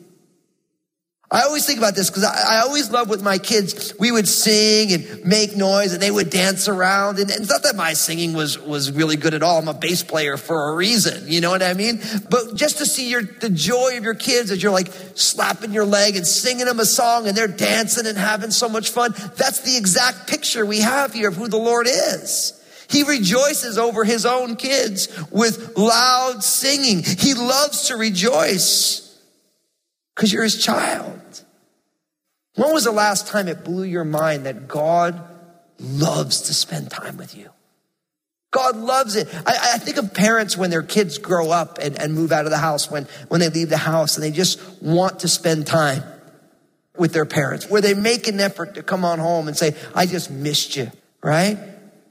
I 1.34 1.42
always 1.42 1.66
think 1.66 1.80
about 1.80 1.96
this 1.96 2.12
because 2.12 2.26
I, 2.26 2.58
I, 2.58 2.60
always 2.60 2.92
love 2.92 3.10
with 3.10 3.24
my 3.24 3.40
kids, 3.40 3.96
we 3.98 4.12
would 4.12 4.28
sing 4.28 4.94
and 4.94 5.26
make 5.26 5.58
noise 5.58 5.92
and 5.92 6.00
they 6.00 6.12
would 6.12 6.30
dance 6.30 6.68
around. 6.68 7.18
And, 7.18 7.32
and, 7.32 7.42
it's 7.42 7.50
not 7.50 7.64
that 7.64 7.76
my 7.76 7.94
singing 7.94 8.34
was, 8.34 8.60
was 8.60 8.92
really 8.92 9.16
good 9.16 9.34
at 9.34 9.42
all. 9.42 9.58
I'm 9.58 9.68
a 9.68 9.74
bass 9.74 10.04
player 10.04 10.38
for 10.38 10.70
a 10.70 10.76
reason. 10.76 11.24
You 11.28 11.42
know 11.42 11.50
what 11.50 11.64
I 11.64 11.74
mean? 11.74 12.02
But 12.30 12.54
just 12.54 12.78
to 12.78 12.86
see 12.86 13.10
your, 13.10 13.24
the 13.24 13.50
joy 13.50 13.98
of 13.98 14.04
your 14.04 14.14
kids 14.14 14.52
as 14.52 14.62
you're 14.62 14.72
like 14.72 14.94
slapping 15.16 15.74
your 15.74 15.86
leg 15.86 16.16
and 16.16 16.28
singing 16.28 16.68
them 16.68 16.80
a 16.80 16.86
song 16.86 17.28
and 17.28 17.36
they're 17.36 17.48
dancing 17.48 18.06
and 18.06 18.16
having 18.16 18.52
so 18.52 18.70
much 18.70 18.92
fun. 18.92 19.16
That's 19.36 19.62
the 19.62 19.76
exact 19.76 20.28
picture 20.28 20.64
we 20.64 20.82
have 20.82 21.14
here 21.14 21.30
of 21.30 21.36
who 21.36 21.48
the 21.48 21.58
Lord 21.58 21.88
is. 21.90 22.64
He 22.90 23.02
rejoices 23.02 23.80
over 23.80 24.04
his 24.04 24.28
own 24.28 24.56
kids 24.56 25.08
with 25.32 25.80
loud 25.80 26.44
singing. 26.44 27.02
He 27.02 27.34
loves 27.34 27.88
to 27.88 27.98
rejoice 27.98 29.03
because 30.16 30.32
you're 30.32 30.44
his 30.44 30.64
child. 30.64 31.20
When 32.56 32.72
was 32.72 32.84
the 32.84 32.92
last 32.92 33.28
time 33.28 33.48
it 33.48 33.64
blew 33.64 33.84
your 33.84 34.04
mind 34.04 34.46
that 34.46 34.68
God 34.68 35.22
loves 35.80 36.42
to 36.42 36.54
spend 36.54 36.92
time 36.92 37.18
with 37.18 37.36
you? 37.36 37.50
God 38.52 38.76
loves 38.76 39.16
it. 39.16 39.28
I, 39.48 39.72
I, 39.74 39.78
think 39.80 39.98
of 39.98 40.14
parents 40.14 40.56
when 40.56 40.70
their 40.70 40.84
kids 40.84 41.18
grow 41.18 41.50
up 41.50 41.80
and, 41.82 42.00
and 42.00 42.14
move 42.14 42.32
out 42.32 42.46
of 42.46 42.52
the 42.52 42.60
house, 42.60 42.90
when, 42.90 43.08
when 43.28 43.42
they 43.42 43.50
leave 43.50 43.70
the 43.70 43.78
house 43.78 44.16
and 44.16 44.24
they 44.24 44.30
just 44.30 44.60
want 44.80 45.22
to 45.22 45.28
spend 45.28 45.66
time 45.66 46.04
with 46.96 47.14
their 47.14 47.26
parents, 47.26 47.68
where 47.68 47.82
they 47.82 47.96
make 47.96 48.28
an 48.28 48.40
effort 48.40 48.76
to 48.76 48.84
come 48.84 49.04
on 49.04 49.18
home 49.18 49.48
and 49.48 49.58
say, 49.58 49.76
I 49.96 50.06
just 50.06 50.30
missed 50.30 50.76
you, 50.76 50.92
right? 51.24 51.58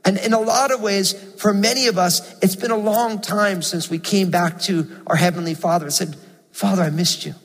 And 0.04 0.18
in 0.18 0.32
a 0.32 0.40
lot 0.40 0.72
of 0.72 0.80
ways, 0.80 1.12
for 1.40 1.54
many 1.54 1.86
of 1.86 1.96
us, 1.96 2.36
it's 2.42 2.56
been 2.56 2.72
a 2.72 2.76
long 2.76 3.20
time 3.20 3.62
since 3.62 3.88
we 3.88 4.00
came 4.00 4.32
back 4.32 4.58
to 4.62 4.90
our 5.06 5.14
Heavenly 5.14 5.54
Father 5.54 5.84
and 5.84 5.94
said, 5.94 6.16
Father, 6.50 6.82
I 6.82 6.90
missed 6.90 7.24
you. 7.24 7.36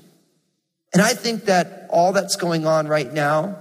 And 0.93 1.01
I 1.01 1.13
think 1.13 1.45
that 1.45 1.87
all 1.89 2.13
that's 2.13 2.35
going 2.35 2.65
on 2.65 2.87
right 2.87 3.11
now, 3.11 3.57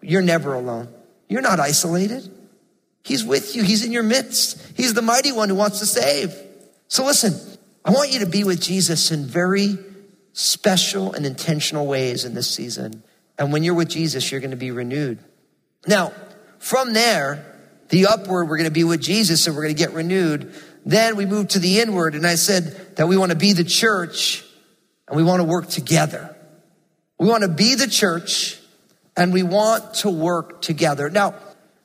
you're 0.00 0.22
never 0.22 0.54
alone. 0.54 0.88
You're 1.28 1.42
not 1.42 1.58
isolated. 1.58 2.30
He's 3.02 3.24
with 3.24 3.56
you. 3.56 3.62
He's 3.62 3.84
in 3.84 3.92
your 3.92 4.02
midst. 4.02 4.60
He's 4.76 4.94
the 4.94 5.02
mighty 5.02 5.32
one 5.32 5.48
who 5.48 5.54
wants 5.54 5.78
to 5.78 5.86
save. 5.86 6.34
So 6.88 7.04
listen, 7.04 7.34
I 7.84 7.90
want 7.90 8.12
you 8.12 8.20
to 8.20 8.26
be 8.26 8.44
with 8.44 8.60
Jesus 8.60 9.10
in 9.10 9.24
very 9.24 9.78
special 10.32 11.12
and 11.12 11.24
intentional 11.24 11.86
ways 11.86 12.24
in 12.24 12.34
this 12.34 12.48
season. 12.48 13.02
And 13.38 13.52
when 13.52 13.64
you're 13.64 13.74
with 13.74 13.88
Jesus, 13.88 14.30
you're 14.30 14.40
going 14.40 14.50
to 14.50 14.56
be 14.56 14.70
renewed. 14.70 15.18
Now, 15.86 16.12
from 16.58 16.92
there, 16.92 17.44
the 17.88 18.06
upward, 18.06 18.48
we're 18.48 18.56
going 18.56 18.68
to 18.68 18.74
be 18.74 18.84
with 18.84 19.00
Jesus 19.00 19.46
and 19.46 19.56
we're 19.56 19.62
going 19.62 19.74
to 19.74 19.78
get 19.78 19.92
renewed. 19.92 20.52
Then 20.84 21.16
we 21.16 21.26
move 21.26 21.48
to 21.48 21.58
the 21.58 21.80
inward. 21.80 22.14
And 22.14 22.26
I 22.26 22.34
said 22.34 22.96
that 22.96 23.08
we 23.08 23.16
want 23.16 23.30
to 23.32 23.36
be 23.36 23.52
the 23.52 23.64
church 23.64 24.44
and 25.08 25.16
we 25.16 25.22
want 25.22 25.40
to 25.40 25.44
work 25.44 25.68
together. 25.68 26.35
We 27.18 27.28
want 27.28 27.42
to 27.42 27.48
be 27.48 27.74
the 27.74 27.88
church 27.88 28.58
and 29.16 29.32
we 29.32 29.42
want 29.42 29.94
to 29.94 30.10
work 30.10 30.60
together. 30.60 31.08
Now, 31.08 31.34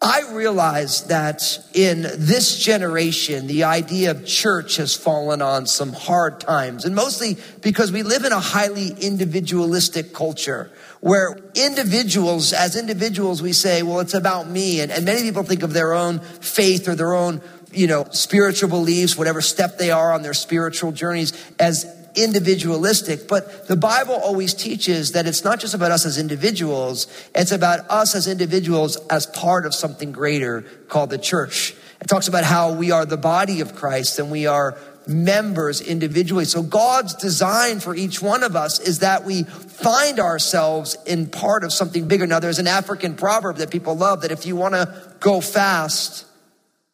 I 0.04 0.32
realize 0.32 1.04
that 1.06 1.44
in 1.76 2.02
this 2.02 2.58
generation, 2.58 3.46
the 3.46 3.66
idea 3.66 4.12
of 4.12 4.26
church 4.26 4.78
has 4.78 4.96
fallen 4.96 5.44
on 5.44 5.68
some 5.68 5.94
hard 5.94 6.40
times, 6.40 6.86
and 6.86 6.96
mostly 6.96 7.38
because 7.62 7.92
we 7.92 8.02
live 8.02 8.26
in 8.26 8.32
a 8.32 8.40
highly 8.40 8.90
individualistic 9.00 10.12
culture 10.12 10.72
where 11.02 11.38
individuals, 11.54 12.52
as 12.52 12.76
individuals, 12.76 13.44
we 13.44 13.54
say, 13.54 13.84
well, 13.84 14.00
it's 14.00 14.16
about 14.16 14.50
me. 14.50 14.82
And, 14.82 14.92
and 14.92 15.06
many 15.06 15.22
people 15.22 15.44
think 15.44 15.62
of 15.62 15.72
their 15.72 15.94
own 15.94 16.18
faith 16.20 16.88
or 16.88 16.96
their 16.96 17.14
own, 17.14 17.40
you 17.72 17.86
know, 17.86 18.06
spiritual 18.10 18.70
beliefs, 18.70 19.16
whatever 19.16 19.40
step 19.40 19.78
they 19.78 19.92
are 19.92 20.14
on 20.14 20.24
their 20.24 20.34
spiritual 20.34 20.92
journeys 20.92 21.32
as 21.60 21.86
individualistic, 22.16 23.28
but 23.28 23.68
the 23.68 23.76
Bible 23.76 24.14
always 24.16 24.54
teaches 24.54 25.14
that 25.14 25.28
it's 25.28 25.44
not 25.44 25.60
just 25.60 25.74
about 25.74 25.92
us 25.92 26.06
as 26.06 26.18
individuals, 26.18 27.08
it's 27.34 27.52
about 27.52 27.90
us 27.90 28.16
as 28.16 28.28
individuals 28.28 28.98
as 29.08 29.26
part 29.26 29.66
of 29.66 29.74
something 29.74 30.12
greater 30.12 30.62
called 30.88 31.10
the 31.10 31.18
church. 31.18 31.74
It 32.02 32.08
talks 32.08 32.28
about 32.28 32.44
how 32.44 32.74
we 32.74 32.92
are 32.92 33.06
the 33.06 33.18
body 33.18 33.62
of 33.62 33.76
Christ 33.76 34.18
and 34.20 34.32
we 34.32 34.48
are 34.48 34.78
members 35.08 35.82
individually. 35.82 36.46
So 36.46 36.64
God's 36.64 37.16
design 37.16 37.80
for 37.80 37.96
each 37.96 38.22
one 38.22 38.44
of 38.44 38.56
us 38.56 38.80
is 38.80 39.00
that 39.00 39.24
we 39.24 39.44
find 39.44 40.20
ourselves 40.20 40.98
in 41.06 41.28
part 41.28 41.64
of 41.64 41.74
something 41.74 42.08
bigger. 42.08 42.28
Now, 42.28 42.40
there's 42.40 42.60
an 42.60 42.68
African 42.68 43.16
proverb 43.16 43.58
that 43.58 43.72
people 43.72 43.96
love 43.96 44.22
that 44.22 44.32
if 44.32 44.46
you 44.46 44.56
want 44.56 44.74
to 44.74 45.16
go 45.20 45.42
fast, 45.42 46.26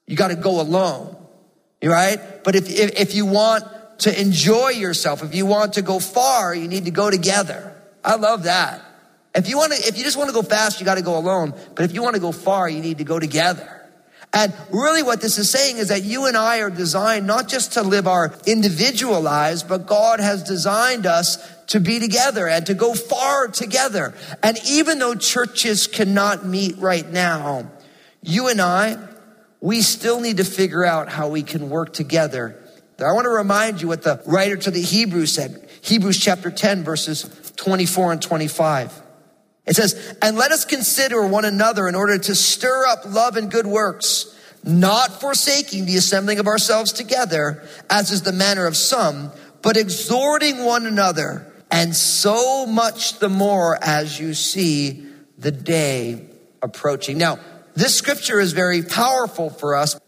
you 0.06 0.16
got 0.16 0.30
to 0.30 0.36
go 0.36 0.62
alone. 0.62 1.16
Right? 1.84 2.20
But 2.44 2.56
if, 2.56 2.70
if, 2.70 3.00
if 3.00 3.16
you 3.16 3.26
want 3.26 3.64
to 4.00 4.22
enjoy 4.22 4.70
yourself, 4.70 5.24
if 5.24 5.34
you 5.34 5.46
want 5.46 5.74
to 5.74 5.82
go 5.82 6.00
far, 6.00 6.54
you 6.54 6.68
need 6.68 6.86
to 6.86 6.92
go 6.92 7.10
together. 7.10 7.76
I 8.04 8.16
love 8.16 8.44
that. 8.44 8.82
If 9.36 9.50
you 9.50 9.58
want 9.58 9.74
to, 9.74 9.88
if 9.88 9.98
you 9.98 10.04
just 10.04 10.18
want 10.18 10.30
to 10.30 10.34
go 10.34 10.42
fast, 10.42 10.80
you 10.80 10.86
got 10.86 10.96
to 10.96 11.04
go 11.04 11.18
alone. 11.18 11.54
But 11.76 11.86
if 11.86 11.94
you 11.94 12.02
want 12.02 12.16
to 12.16 12.22
go 12.22 12.32
far, 12.32 12.70
you 12.70 12.82
need 12.82 13.00
to 13.00 13.04
go 13.04 13.20
together. 13.20 13.74
And 14.34 14.54
really 14.72 15.04
what 15.04 15.22
this 15.22 15.38
is 15.38 15.50
saying 15.50 15.78
is 15.78 15.88
that 15.88 16.04
you 16.04 16.26
and 16.26 16.36
I 16.36 16.60
are 16.60 16.70
designed 16.70 17.26
not 17.28 17.48
just 17.48 17.74
to 17.74 17.82
live 17.82 18.08
our 18.08 18.34
individual 18.46 19.22
lives, 19.22 19.64
but 19.64 19.88
God 19.88 20.20
has 20.20 20.44
designed 20.44 21.06
us 21.06 21.38
to 21.68 21.80
be 21.80 22.00
together 22.00 22.48
and 22.48 22.66
to 22.66 22.74
go 22.74 22.94
far 22.94 23.48
together. 23.48 24.14
And 24.44 24.58
even 24.68 25.00
though 25.00 25.16
churches 25.16 25.88
cannot 25.88 26.46
meet 26.46 26.78
right 26.78 27.10
now, 27.10 27.72
you 28.22 28.48
and 28.48 28.62
I, 28.62 28.98
we 29.62 29.82
still 29.82 30.20
need 30.20 30.38
to 30.38 30.44
figure 30.44 30.86
out 30.86 31.10
how 31.10 31.30
we 31.30 31.44
can 31.44 31.70
work 31.70 31.94
together 31.94 32.62
I 33.06 33.12
want 33.12 33.26
to 33.26 33.30
remind 33.30 33.82
you 33.82 33.88
what 33.88 34.02
the 34.02 34.22
writer 34.26 34.58
to 34.58 34.72
the 34.72 34.82
Hebrews 34.82 35.34
said. 35.34 35.70
Hebrews 35.82 36.20
chapter 36.20 36.50
10 36.50 36.84
verses 36.84 37.52
24 37.56 38.14
and 38.14 38.22
25. 38.22 39.02
It 39.68 39.76
says, 39.76 40.18
and 40.22 40.38
let 40.38 40.52
us 40.52 40.66
consider 40.66 41.28
one 41.28 41.46
another 41.46 41.88
in 41.88 41.96
order 41.96 42.18
to 42.18 42.36
stir 42.36 42.86
up 42.88 43.00
love 43.06 43.36
and 43.36 43.52
good 43.52 43.68
works, 43.68 44.34
not 44.64 45.20
forsaking 45.20 45.86
the 45.86 45.98
assembling 45.98 46.40
of 46.40 46.48
ourselves 46.48 46.94
together, 46.94 47.68
as 47.90 48.12
is 48.12 48.22
the 48.22 48.32
manner 48.32 48.66
of 48.66 48.78
some, 48.78 49.32
but 49.62 49.76
exhorting 49.76 50.64
one 50.64 50.86
another, 50.86 51.52
and 51.70 51.94
so 51.94 52.66
much 52.66 53.20
the 53.20 53.30
more 53.30 53.78
as 53.84 54.18
you 54.20 54.34
see 54.34 55.06
the 55.38 55.52
day 55.52 56.26
approaching. 56.62 57.18
Now, 57.18 57.40
this 57.76 57.94
scripture 57.94 58.40
is 58.40 58.54
very 58.54 58.82
powerful 58.84 59.50
for 59.50 59.76
us. 59.76 60.00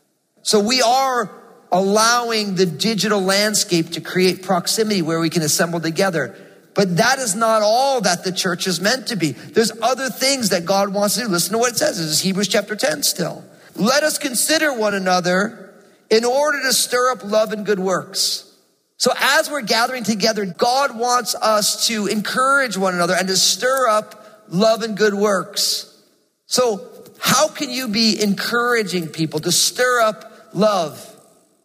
So 0.42 0.62
we 0.62 0.82
are 0.82 1.30
allowing 1.72 2.56
the 2.56 2.66
digital 2.66 3.22
landscape 3.22 3.92
to 3.92 4.02
create 4.02 4.44
proximity 4.44 5.02
where 5.02 5.20
we 5.20 5.30
can 5.30 5.42
assemble 5.42 5.80
together. 5.80 6.36
But 6.74 6.98
that 6.98 7.20
is 7.20 7.36
not 7.36 7.62
all 7.62 8.02
that 8.02 8.24
the 8.24 8.32
church 8.32 8.68
is 8.68 8.80
meant 8.80 9.08
to 9.08 9.16
be. 9.16 9.32
There's 9.32 9.72
other 9.82 10.10
things 10.10 10.50
that 10.50 10.66
God 10.66 10.94
wants 10.94 11.16
to 11.16 11.22
do. 11.22 11.28
Listen 11.28 11.54
to 11.54 11.58
what 11.58 11.74
it 11.74 11.78
says. 11.78 11.98
This 11.98 12.08
is 12.08 12.22
Hebrews 12.22 12.48
chapter 12.48 12.76
10 12.76 13.04
still. 13.04 13.44
Let 13.76 14.04
us 14.04 14.18
consider 14.18 14.74
one 14.74 14.94
another 14.94 15.74
in 16.10 16.26
order 16.26 16.62
to 16.62 16.74
stir 16.74 17.12
up 17.12 17.24
love 17.24 17.52
and 17.54 17.66
good 17.66 17.80
works. 17.80 18.46
So 18.98 19.12
as 19.16 19.50
we're 19.50 19.62
gathering 19.62 20.04
together, 20.04 20.46
God 20.46 20.98
wants 20.98 21.34
us 21.36 21.88
to 21.88 22.08
encourage 22.08 22.78
one 22.78 22.94
another 22.94 23.16
and 23.18 23.28
to 23.30 23.38
stir 23.38 23.88
up 23.88 24.44
love 24.50 24.82
and 24.82 24.98
good 24.98 25.14
works. 25.14 25.86
So 26.48 26.86
how 27.20 27.48
can 27.48 27.70
you 27.70 27.88
be 27.88 28.22
encouraging 28.22 29.08
people 29.08 29.40
to 29.42 29.52
stir 29.52 30.02
up 30.02 30.50
love? 30.54 31.09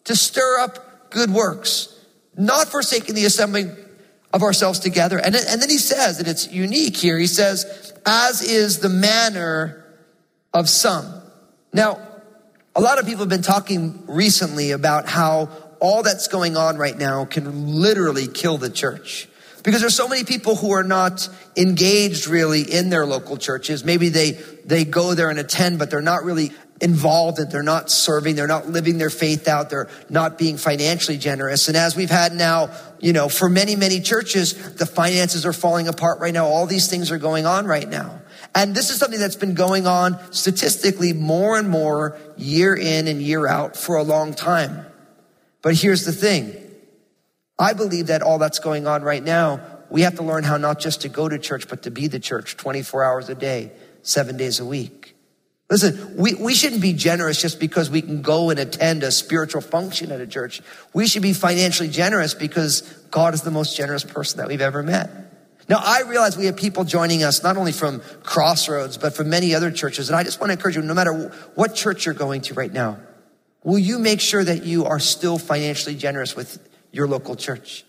To 0.04 0.16
stir 0.16 0.60
up 0.60 1.10
good 1.10 1.30
works, 1.30 1.88
not 2.36 2.68
forsaking 2.68 3.14
the 3.14 3.24
assembling 3.24 3.74
of 4.32 4.42
ourselves 4.42 4.80
together. 4.80 5.18
And, 5.18 5.34
and 5.34 5.62
then 5.62 5.70
he 5.70 5.78
says, 5.78 6.18
and 6.18 6.28
it's 6.28 6.50
unique 6.50 6.96
here, 6.96 7.18
he 7.18 7.26
says, 7.26 7.92
as 8.04 8.42
is 8.42 8.80
the 8.80 8.88
manner 8.88 9.84
of 10.52 10.68
some. 10.68 11.22
Now, 11.72 11.98
a 12.76 12.80
lot 12.80 12.98
of 12.98 13.06
people 13.06 13.20
have 13.20 13.28
been 13.28 13.42
talking 13.42 14.02
recently 14.06 14.72
about 14.72 15.08
how 15.08 15.48
all 15.80 16.02
that's 16.02 16.28
going 16.28 16.56
on 16.56 16.76
right 16.76 16.96
now 16.96 17.24
can 17.24 17.80
literally 17.80 18.26
kill 18.26 18.58
the 18.58 18.70
church. 18.70 19.28
Because 19.62 19.80
there's 19.80 19.96
so 19.96 20.08
many 20.08 20.24
people 20.24 20.56
who 20.56 20.72
are 20.72 20.82
not 20.82 21.28
engaged 21.56 22.26
really 22.26 22.62
in 22.62 22.90
their 22.90 23.06
local 23.06 23.36
churches. 23.38 23.84
Maybe 23.84 24.10
they, 24.10 24.32
they 24.64 24.84
go 24.84 25.14
there 25.14 25.30
and 25.30 25.38
attend, 25.38 25.78
but 25.78 25.90
they're 25.90 26.02
not 26.02 26.24
really 26.24 26.52
involved 26.80 27.38
and 27.38 27.50
they're 27.50 27.62
not 27.62 27.90
serving, 27.90 28.36
they're 28.36 28.46
not 28.46 28.68
living 28.68 28.98
their 28.98 29.10
faith 29.10 29.46
out, 29.48 29.70
they're 29.70 29.88
not 30.08 30.38
being 30.38 30.56
financially 30.56 31.18
generous. 31.18 31.68
And 31.68 31.76
as 31.76 31.96
we've 31.96 32.10
had 32.10 32.32
now, 32.32 32.70
you 33.00 33.12
know, 33.12 33.28
for 33.28 33.48
many, 33.48 33.76
many 33.76 34.00
churches, 34.00 34.74
the 34.74 34.86
finances 34.86 35.46
are 35.46 35.52
falling 35.52 35.88
apart 35.88 36.20
right 36.20 36.34
now. 36.34 36.46
All 36.46 36.66
these 36.66 36.88
things 36.88 37.10
are 37.10 37.18
going 37.18 37.46
on 37.46 37.66
right 37.66 37.88
now. 37.88 38.20
And 38.54 38.74
this 38.74 38.90
is 38.90 38.98
something 38.98 39.20
that's 39.20 39.36
been 39.36 39.54
going 39.54 39.86
on 39.86 40.18
statistically 40.32 41.12
more 41.12 41.58
and 41.58 41.68
more 41.68 42.18
year 42.36 42.74
in 42.74 43.08
and 43.08 43.20
year 43.20 43.46
out 43.46 43.76
for 43.76 43.96
a 43.96 44.02
long 44.02 44.34
time. 44.34 44.86
But 45.62 45.74
here's 45.74 46.04
the 46.04 46.12
thing. 46.12 46.60
I 47.58 47.72
believe 47.72 48.08
that 48.08 48.22
all 48.22 48.38
that's 48.38 48.58
going 48.58 48.86
on 48.86 49.02
right 49.02 49.22
now 49.22 49.60
we 49.94 50.02
have 50.02 50.16
to 50.16 50.22
learn 50.22 50.42
how 50.42 50.56
not 50.56 50.80
just 50.80 51.02
to 51.02 51.08
go 51.08 51.28
to 51.28 51.38
church, 51.38 51.68
but 51.68 51.82
to 51.84 51.90
be 51.92 52.08
the 52.08 52.18
church 52.18 52.56
24 52.56 53.04
hours 53.04 53.28
a 53.28 53.34
day, 53.36 53.70
seven 54.02 54.36
days 54.36 54.58
a 54.58 54.64
week. 54.64 55.03
Listen, 55.70 56.16
we, 56.16 56.34
we 56.34 56.54
shouldn't 56.54 56.82
be 56.82 56.92
generous 56.92 57.40
just 57.40 57.58
because 57.58 57.88
we 57.88 58.02
can 58.02 58.20
go 58.20 58.50
and 58.50 58.58
attend 58.58 59.02
a 59.02 59.10
spiritual 59.10 59.62
function 59.62 60.12
at 60.12 60.20
a 60.20 60.26
church. 60.26 60.60
We 60.92 61.06
should 61.06 61.22
be 61.22 61.32
financially 61.32 61.88
generous 61.88 62.34
because 62.34 62.82
God 63.10 63.32
is 63.32 63.42
the 63.42 63.50
most 63.50 63.76
generous 63.76 64.04
person 64.04 64.38
that 64.38 64.48
we've 64.48 64.60
ever 64.60 64.82
met. 64.82 65.10
Now, 65.66 65.80
I 65.82 66.02
realize 66.02 66.36
we 66.36 66.46
have 66.46 66.56
people 66.56 66.84
joining 66.84 67.22
us 67.22 67.42
not 67.42 67.56
only 67.56 67.72
from 67.72 68.02
Crossroads, 68.22 68.98
but 68.98 69.14
from 69.14 69.30
many 69.30 69.54
other 69.54 69.70
churches. 69.70 70.10
And 70.10 70.16
I 70.16 70.22
just 70.22 70.38
want 70.38 70.50
to 70.50 70.52
encourage 70.52 70.76
you, 70.76 70.82
no 70.82 70.92
matter 70.92 71.32
what 71.54 71.74
church 71.74 72.04
you're 72.04 72.14
going 72.14 72.42
to 72.42 72.54
right 72.54 72.72
now, 72.72 72.98
will 73.62 73.78
you 73.78 73.98
make 73.98 74.20
sure 74.20 74.44
that 74.44 74.64
you 74.64 74.84
are 74.84 75.00
still 75.00 75.38
financially 75.38 75.94
generous 75.94 76.36
with 76.36 76.58
your 76.92 77.08
local 77.08 77.34
church? 77.34 77.84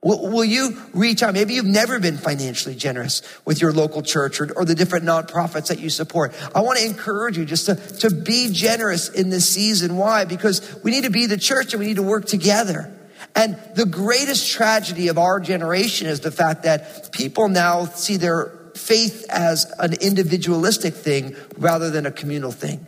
Will, 0.00 0.44
you 0.44 0.80
reach 0.94 1.24
out? 1.24 1.34
Maybe 1.34 1.54
you've 1.54 1.64
never 1.64 1.98
been 1.98 2.18
financially 2.18 2.76
generous 2.76 3.20
with 3.44 3.60
your 3.60 3.72
local 3.72 4.00
church 4.00 4.40
or, 4.40 4.52
or 4.54 4.64
the 4.64 4.76
different 4.76 5.04
nonprofits 5.04 5.68
that 5.68 5.80
you 5.80 5.90
support. 5.90 6.32
I 6.54 6.60
want 6.60 6.78
to 6.78 6.86
encourage 6.86 7.36
you 7.36 7.44
just 7.44 7.66
to, 7.66 7.74
to 7.74 8.14
be 8.14 8.52
generous 8.52 9.08
in 9.08 9.28
this 9.28 9.48
season. 9.50 9.96
Why? 9.96 10.24
Because 10.24 10.80
we 10.84 10.92
need 10.92 11.02
to 11.02 11.10
be 11.10 11.26
the 11.26 11.36
church 11.36 11.72
and 11.72 11.80
we 11.80 11.86
need 11.86 11.96
to 11.96 12.04
work 12.04 12.26
together. 12.26 12.94
And 13.34 13.58
the 13.74 13.86
greatest 13.86 14.48
tragedy 14.52 15.08
of 15.08 15.18
our 15.18 15.40
generation 15.40 16.06
is 16.06 16.20
the 16.20 16.30
fact 16.30 16.62
that 16.62 17.12
people 17.12 17.48
now 17.48 17.84
see 17.86 18.18
their 18.18 18.54
faith 18.76 19.26
as 19.28 19.64
an 19.80 19.94
individualistic 19.94 20.94
thing 20.94 21.34
rather 21.56 21.90
than 21.90 22.06
a 22.06 22.12
communal 22.12 22.52
thing. 22.52 22.86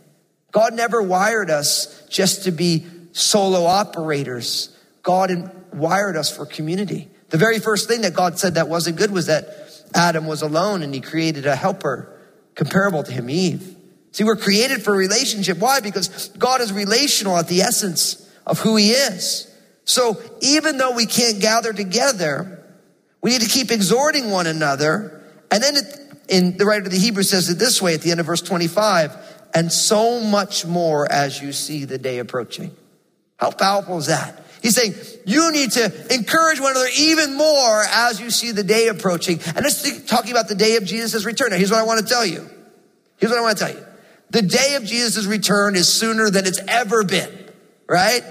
God 0.51 0.73
never 0.73 1.01
wired 1.01 1.49
us 1.49 2.05
just 2.07 2.45
to 2.45 2.51
be 2.51 2.85
solo 3.11 3.65
operators. 3.65 4.75
God 5.03 5.51
wired 5.73 6.15
us 6.15 6.35
for 6.35 6.45
community. 6.45 7.09
The 7.29 7.37
very 7.37 7.59
first 7.59 7.87
thing 7.87 8.01
that 8.01 8.13
God 8.13 8.37
said 8.37 8.55
that 8.55 8.67
wasn't 8.67 8.97
good 8.97 9.11
was 9.11 9.27
that 9.27 9.45
Adam 9.93 10.25
was 10.25 10.41
alone 10.41 10.83
and 10.83 10.93
he 10.93 11.01
created 11.01 11.45
a 11.45 11.55
helper 11.55 12.17
comparable 12.55 13.03
to 13.03 13.11
him, 13.11 13.29
Eve. 13.29 13.75
See, 14.11 14.23
we're 14.23 14.35
created 14.35 14.83
for 14.83 14.93
relationship. 14.93 15.57
Why? 15.57 15.79
Because 15.79 16.29
God 16.37 16.61
is 16.61 16.73
relational 16.73 17.37
at 17.37 17.47
the 17.47 17.61
essence 17.61 18.29
of 18.45 18.59
who 18.59 18.75
he 18.75 18.91
is. 18.91 19.49
So 19.85 20.21
even 20.41 20.77
though 20.77 20.93
we 20.93 21.05
can't 21.05 21.39
gather 21.39 21.73
together, 21.73 22.63
we 23.21 23.31
need 23.31 23.41
to 23.41 23.49
keep 23.49 23.71
exhorting 23.71 24.29
one 24.29 24.47
another. 24.47 25.21
And 25.49 25.63
then 25.63 25.77
it, 25.77 25.85
in 26.27 26.57
the 26.57 26.65
writer 26.65 26.85
of 26.85 26.91
the 26.91 26.99
Hebrews 26.99 27.29
says 27.29 27.49
it 27.49 27.57
this 27.57 27.81
way 27.81 27.93
at 27.93 28.01
the 28.01 28.11
end 28.11 28.19
of 28.19 28.25
verse 28.25 28.41
25, 28.41 29.15
and 29.53 29.71
so 29.71 30.21
much 30.21 30.65
more 30.65 31.09
as 31.11 31.41
you 31.41 31.51
see 31.51 31.85
the 31.85 31.97
day 31.97 32.19
approaching. 32.19 32.71
How 33.37 33.51
powerful 33.51 33.97
is 33.97 34.07
that? 34.07 34.43
He's 34.61 34.75
saying 34.75 34.93
you 35.25 35.51
need 35.51 35.71
to 35.71 36.13
encourage 36.13 36.59
one 36.59 36.71
another 36.71 36.89
even 36.97 37.35
more 37.35 37.83
as 37.89 38.21
you 38.21 38.29
see 38.29 38.51
the 38.51 38.63
day 38.63 38.87
approaching. 38.87 39.39
And 39.55 39.65
this 39.65 39.85
is 39.85 40.05
talking 40.05 40.31
about 40.31 40.47
the 40.47 40.55
day 40.55 40.75
of 40.75 40.85
Jesus' 40.85 41.25
return. 41.25 41.49
Now, 41.49 41.57
here's 41.57 41.71
what 41.71 41.79
I 41.79 41.83
want 41.83 41.99
to 41.99 42.05
tell 42.05 42.25
you. 42.25 42.47
Here's 43.17 43.31
what 43.31 43.39
I 43.39 43.41
want 43.41 43.57
to 43.57 43.65
tell 43.65 43.73
you. 43.75 43.85
The 44.29 44.41
day 44.43 44.75
of 44.75 44.85
Jesus' 44.85 45.25
return 45.25 45.75
is 45.75 45.87
sooner 45.87 46.29
than 46.29 46.45
it's 46.45 46.59
ever 46.67 47.03
been, 47.03 47.29
right? 47.87 48.23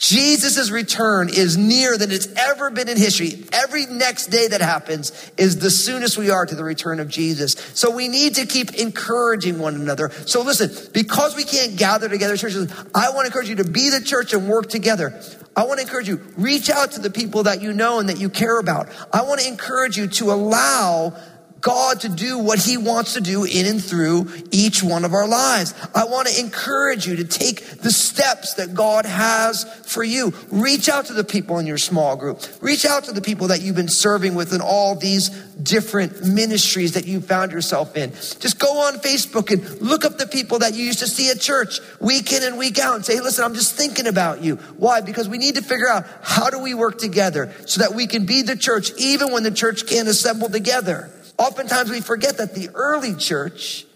Jesus' 0.00 0.70
return 0.70 1.28
is 1.28 1.58
nearer 1.58 1.98
than 1.98 2.10
it's 2.10 2.26
ever 2.34 2.70
been 2.70 2.88
in 2.88 2.96
history. 2.96 3.44
Every 3.52 3.84
next 3.84 4.28
day 4.28 4.48
that 4.48 4.62
happens 4.62 5.30
is 5.36 5.58
the 5.58 5.70
soonest 5.70 6.16
we 6.16 6.30
are 6.30 6.46
to 6.46 6.54
the 6.54 6.64
return 6.64 7.00
of 7.00 7.08
Jesus. 7.08 7.52
So 7.74 7.90
we 7.90 8.08
need 8.08 8.36
to 8.36 8.46
keep 8.46 8.72
encouraging 8.76 9.58
one 9.58 9.74
another. 9.74 10.08
So 10.24 10.40
listen, 10.40 10.70
because 10.94 11.36
we 11.36 11.44
can't 11.44 11.76
gather 11.76 12.08
together 12.08 12.38
churches, 12.38 12.72
I 12.94 13.10
want 13.10 13.20
to 13.20 13.26
encourage 13.26 13.50
you 13.50 13.56
to 13.56 13.64
be 13.64 13.90
the 13.90 14.00
church 14.00 14.32
and 14.32 14.48
work 14.48 14.70
together. 14.70 15.20
I 15.54 15.66
want 15.66 15.80
to 15.80 15.82
encourage 15.84 16.08
you, 16.08 16.16
reach 16.38 16.70
out 16.70 16.92
to 16.92 17.00
the 17.02 17.10
people 17.10 17.42
that 17.42 17.60
you 17.60 17.74
know 17.74 17.98
and 17.98 18.08
that 18.08 18.18
you 18.18 18.30
care 18.30 18.58
about. 18.58 18.88
I 19.12 19.24
want 19.24 19.40
to 19.40 19.48
encourage 19.48 19.98
you 19.98 20.06
to 20.06 20.32
allow 20.32 21.14
God 21.60 22.00
to 22.00 22.08
do 22.08 22.38
what 22.38 22.58
he 22.58 22.76
wants 22.76 23.14
to 23.14 23.20
do 23.20 23.44
in 23.44 23.66
and 23.66 23.82
through 23.82 24.28
each 24.50 24.82
one 24.82 25.04
of 25.04 25.12
our 25.12 25.28
lives. 25.28 25.74
I 25.94 26.04
want 26.04 26.28
to 26.28 26.40
encourage 26.40 27.06
you 27.06 27.16
to 27.16 27.24
take 27.24 27.64
the 27.80 27.90
steps 27.90 28.54
that 28.54 28.74
God 28.74 29.06
has 29.06 29.64
for 29.86 30.02
you. 30.02 30.32
Reach 30.50 30.88
out 30.88 31.06
to 31.06 31.12
the 31.12 31.24
people 31.24 31.58
in 31.58 31.66
your 31.66 31.78
small 31.78 32.16
group. 32.16 32.42
Reach 32.60 32.84
out 32.84 33.04
to 33.04 33.12
the 33.12 33.20
people 33.20 33.48
that 33.48 33.60
you've 33.60 33.76
been 33.76 33.88
serving 33.88 34.34
with 34.34 34.52
in 34.54 34.60
all 34.60 34.94
these 34.94 35.28
different 35.62 36.24
ministries 36.24 36.92
that 36.92 37.06
you 37.06 37.20
found 37.20 37.52
yourself 37.52 37.96
in. 37.96 38.10
Just 38.10 38.58
go 38.58 38.86
on 38.86 38.94
Facebook 38.94 39.50
and 39.50 39.80
look 39.80 40.04
up 40.04 40.18
the 40.18 40.26
people 40.26 40.60
that 40.60 40.74
you 40.74 40.84
used 40.84 41.00
to 41.00 41.06
see 41.06 41.30
at 41.30 41.40
church 41.40 41.80
week 42.00 42.32
in 42.32 42.42
and 42.42 42.58
week 42.58 42.78
out 42.78 42.96
and 42.96 43.04
say, 43.04 43.14
hey, 43.14 43.20
listen, 43.20 43.44
I'm 43.44 43.54
just 43.54 43.74
thinking 43.74 44.06
about 44.06 44.42
you. 44.42 44.56
Why? 44.76 45.00
Because 45.00 45.28
we 45.28 45.38
need 45.38 45.56
to 45.56 45.62
figure 45.62 45.88
out 45.88 46.06
how 46.22 46.50
do 46.50 46.58
we 46.58 46.74
work 46.74 46.98
together 46.98 47.52
so 47.66 47.80
that 47.82 47.94
we 47.94 48.06
can 48.06 48.26
be 48.26 48.42
the 48.42 48.56
church 48.56 48.92
even 48.98 49.32
when 49.32 49.42
the 49.42 49.50
church 49.50 49.86
can't 49.86 50.08
assemble 50.08 50.48
together. 50.48 51.10
Oftentimes 51.40 51.90
we 51.90 52.02
forget 52.02 52.36
that 52.36 52.54
the 52.54 52.68
early 52.74 53.14
church, 53.14 53.86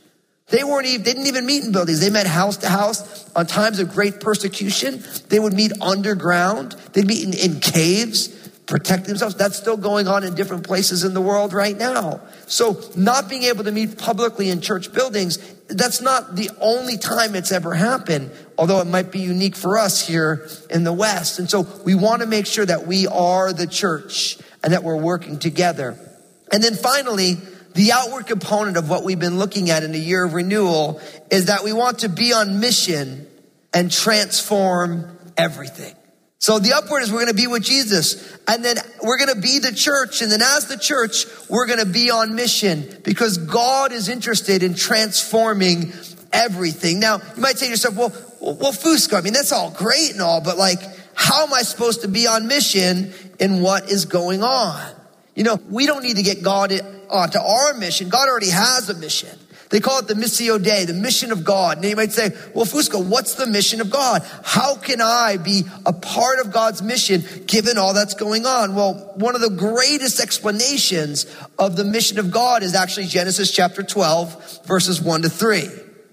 they 0.48 0.64
weren't 0.64 0.86
even, 0.86 1.04
didn't 1.04 1.26
even 1.26 1.44
meet 1.44 1.62
in 1.62 1.72
buildings. 1.72 2.00
They 2.00 2.08
met 2.08 2.26
house 2.26 2.56
to 2.58 2.70
house 2.70 3.30
on 3.36 3.44
times 3.44 3.80
of 3.80 3.90
great 3.90 4.18
persecution. 4.18 5.04
They 5.28 5.38
would 5.38 5.52
meet 5.52 5.70
underground. 5.82 6.72
They'd 6.94 7.06
meet 7.06 7.22
in, 7.22 7.34
in 7.34 7.60
caves, 7.60 8.28
protect 8.64 9.04
themselves. 9.04 9.34
That's 9.34 9.58
still 9.58 9.76
going 9.76 10.08
on 10.08 10.24
in 10.24 10.34
different 10.34 10.64
places 10.64 11.04
in 11.04 11.12
the 11.12 11.20
world 11.20 11.52
right 11.52 11.76
now. 11.76 12.22
So 12.46 12.80
not 12.96 13.28
being 13.28 13.42
able 13.42 13.64
to 13.64 13.72
meet 13.72 13.98
publicly 13.98 14.48
in 14.48 14.62
church 14.62 14.90
buildings, 14.94 15.36
that's 15.68 16.00
not 16.00 16.36
the 16.36 16.48
only 16.62 16.96
time 16.96 17.34
it's 17.34 17.52
ever 17.52 17.74
happened, 17.74 18.30
although 18.56 18.80
it 18.80 18.86
might 18.86 19.12
be 19.12 19.20
unique 19.20 19.54
for 19.54 19.76
us 19.76 20.06
here 20.06 20.48
in 20.70 20.84
the 20.84 20.94
West. 20.94 21.38
And 21.38 21.50
so 21.50 21.66
we 21.84 21.94
want 21.94 22.22
to 22.22 22.26
make 22.26 22.46
sure 22.46 22.64
that 22.64 22.86
we 22.86 23.06
are 23.06 23.52
the 23.52 23.66
church 23.66 24.38
and 24.62 24.72
that 24.72 24.82
we're 24.82 24.96
working 24.96 25.38
together. 25.38 25.98
And 26.54 26.62
then 26.62 26.76
finally, 26.76 27.34
the 27.74 27.90
outward 27.90 28.28
component 28.28 28.76
of 28.76 28.88
what 28.88 29.02
we've 29.02 29.18
been 29.18 29.38
looking 29.38 29.70
at 29.70 29.82
in 29.82 29.90
the 29.90 29.98
year 29.98 30.24
of 30.24 30.34
renewal 30.34 31.00
is 31.32 31.46
that 31.46 31.64
we 31.64 31.72
want 31.72 31.98
to 31.98 32.08
be 32.08 32.32
on 32.32 32.60
mission 32.60 33.26
and 33.72 33.90
transform 33.90 35.18
everything. 35.36 35.96
So 36.38 36.60
the 36.60 36.74
upward 36.74 37.02
is 37.02 37.10
we're 37.10 37.24
going 37.24 37.34
to 37.34 37.42
be 37.42 37.48
with 37.48 37.64
Jesus 37.64 38.38
and 38.46 38.64
then 38.64 38.76
we're 39.02 39.18
going 39.18 39.34
to 39.34 39.40
be 39.40 39.58
the 39.58 39.72
church. 39.72 40.22
And 40.22 40.30
then 40.30 40.42
as 40.42 40.68
the 40.68 40.78
church, 40.78 41.26
we're 41.50 41.66
going 41.66 41.80
to 41.80 41.92
be 41.92 42.12
on 42.12 42.36
mission 42.36 43.00
because 43.02 43.36
God 43.36 43.90
is 43.90 44.08
interested 44.08 44.62
in 44.62 44.74
transforming 44.74 45.92
everything. 46.32 47.00
Now, 47.00 47.16
you 47.34 47.42
might 47.42 47.58
say 47.58 47.66
to 47.66 47.70
yourself, 47.70 47.96
well, 47.96 48.12
well, 48.40 48.72
Fusco, 48.72 49.18
I 49.18 49.22
mean, 49.22 49.32
that's 49.32 49.50
all 49.50 49.72
great 49.72 50.12
and 50.12 50.22
all, 50.22 50.40
but 50.40 50.56
like, 50.56 50.78
how 51.14 51.46
am 51.46 51.52
I 51.52 51.62
supposed 51.62 52.02
to 52.02 52.08
be 52.08 52.28
on 52.28 52.46
mission 52.46 53.12
in 53.40 53.60
what 53.60 53.90
is 53.90 54.04
going 54.04 54.44
on? 54.44 54.93
You 55.34 55.44
know, 55.44 55.60
we 55.68 55.86
don't 55.86 56.02
need 56.02 56.16
to 56.16 56.22
get 56.22 56.42
God 56.42 56.72
onto 57.10 57.38
our 57.38 57.74
mission. 57.74 58.08
God 58.08 58.28
already 58.28 58.50
has 58.50 58.88
a 58.88 58.94
mission. 58.94 59.36
They 59.70 59.80
call 59.80 59.98
it 59.98 60.06
the 60.06 60.14
Missio 60.14 60.62
Dei, 60.62 60.84
the 60.84 60.94
mission 60.94 61.32
of 61.32 61.42
God. 61.42 61.78
And 61.78 61.86
you 61.86 61.96
might 61.96 62.12
say, 62.12 62.30
well, 62.54 62.64
Fusco, 62.64 63.04
what's 63.04 63.34
the 63.34 63.46
mission 63.46 63.80
of 63.80 63.90
God? 63.90 64.22
How 64.44 64.76
can 64.76 65.00
I 65.00 65.36
be 65.36 65.64
a 65.84 65.92
part 65.92 66.38
of 66.38 66.52
God's 66.52 66.80
mission 66.80 67.24
given 67.46 67.76
all 67.76 67.92
that's 67.92 68.14
going 68.14 68.46
on? 68.46 68.76
Well, 68.76 69.14
one 69.16 69.34
of 69.34 69.40
the 69.40 69.50
greatest 69.50 70.20
explanations 70.20 71.26
of 71.58 71.74
the 71.74 71.82
mission 71.82 72.20
of 72.20 72.30
God 72.30 72.62
is 72.62 72.76
actually 72.76 73.06
Genesis 73.06 73.50
chapter 73.50 73.82
12, 73.82 74.64
verses 74.66 75.00
1 75.00 75.22
to 75.22 75.28
3. 75.28 75.68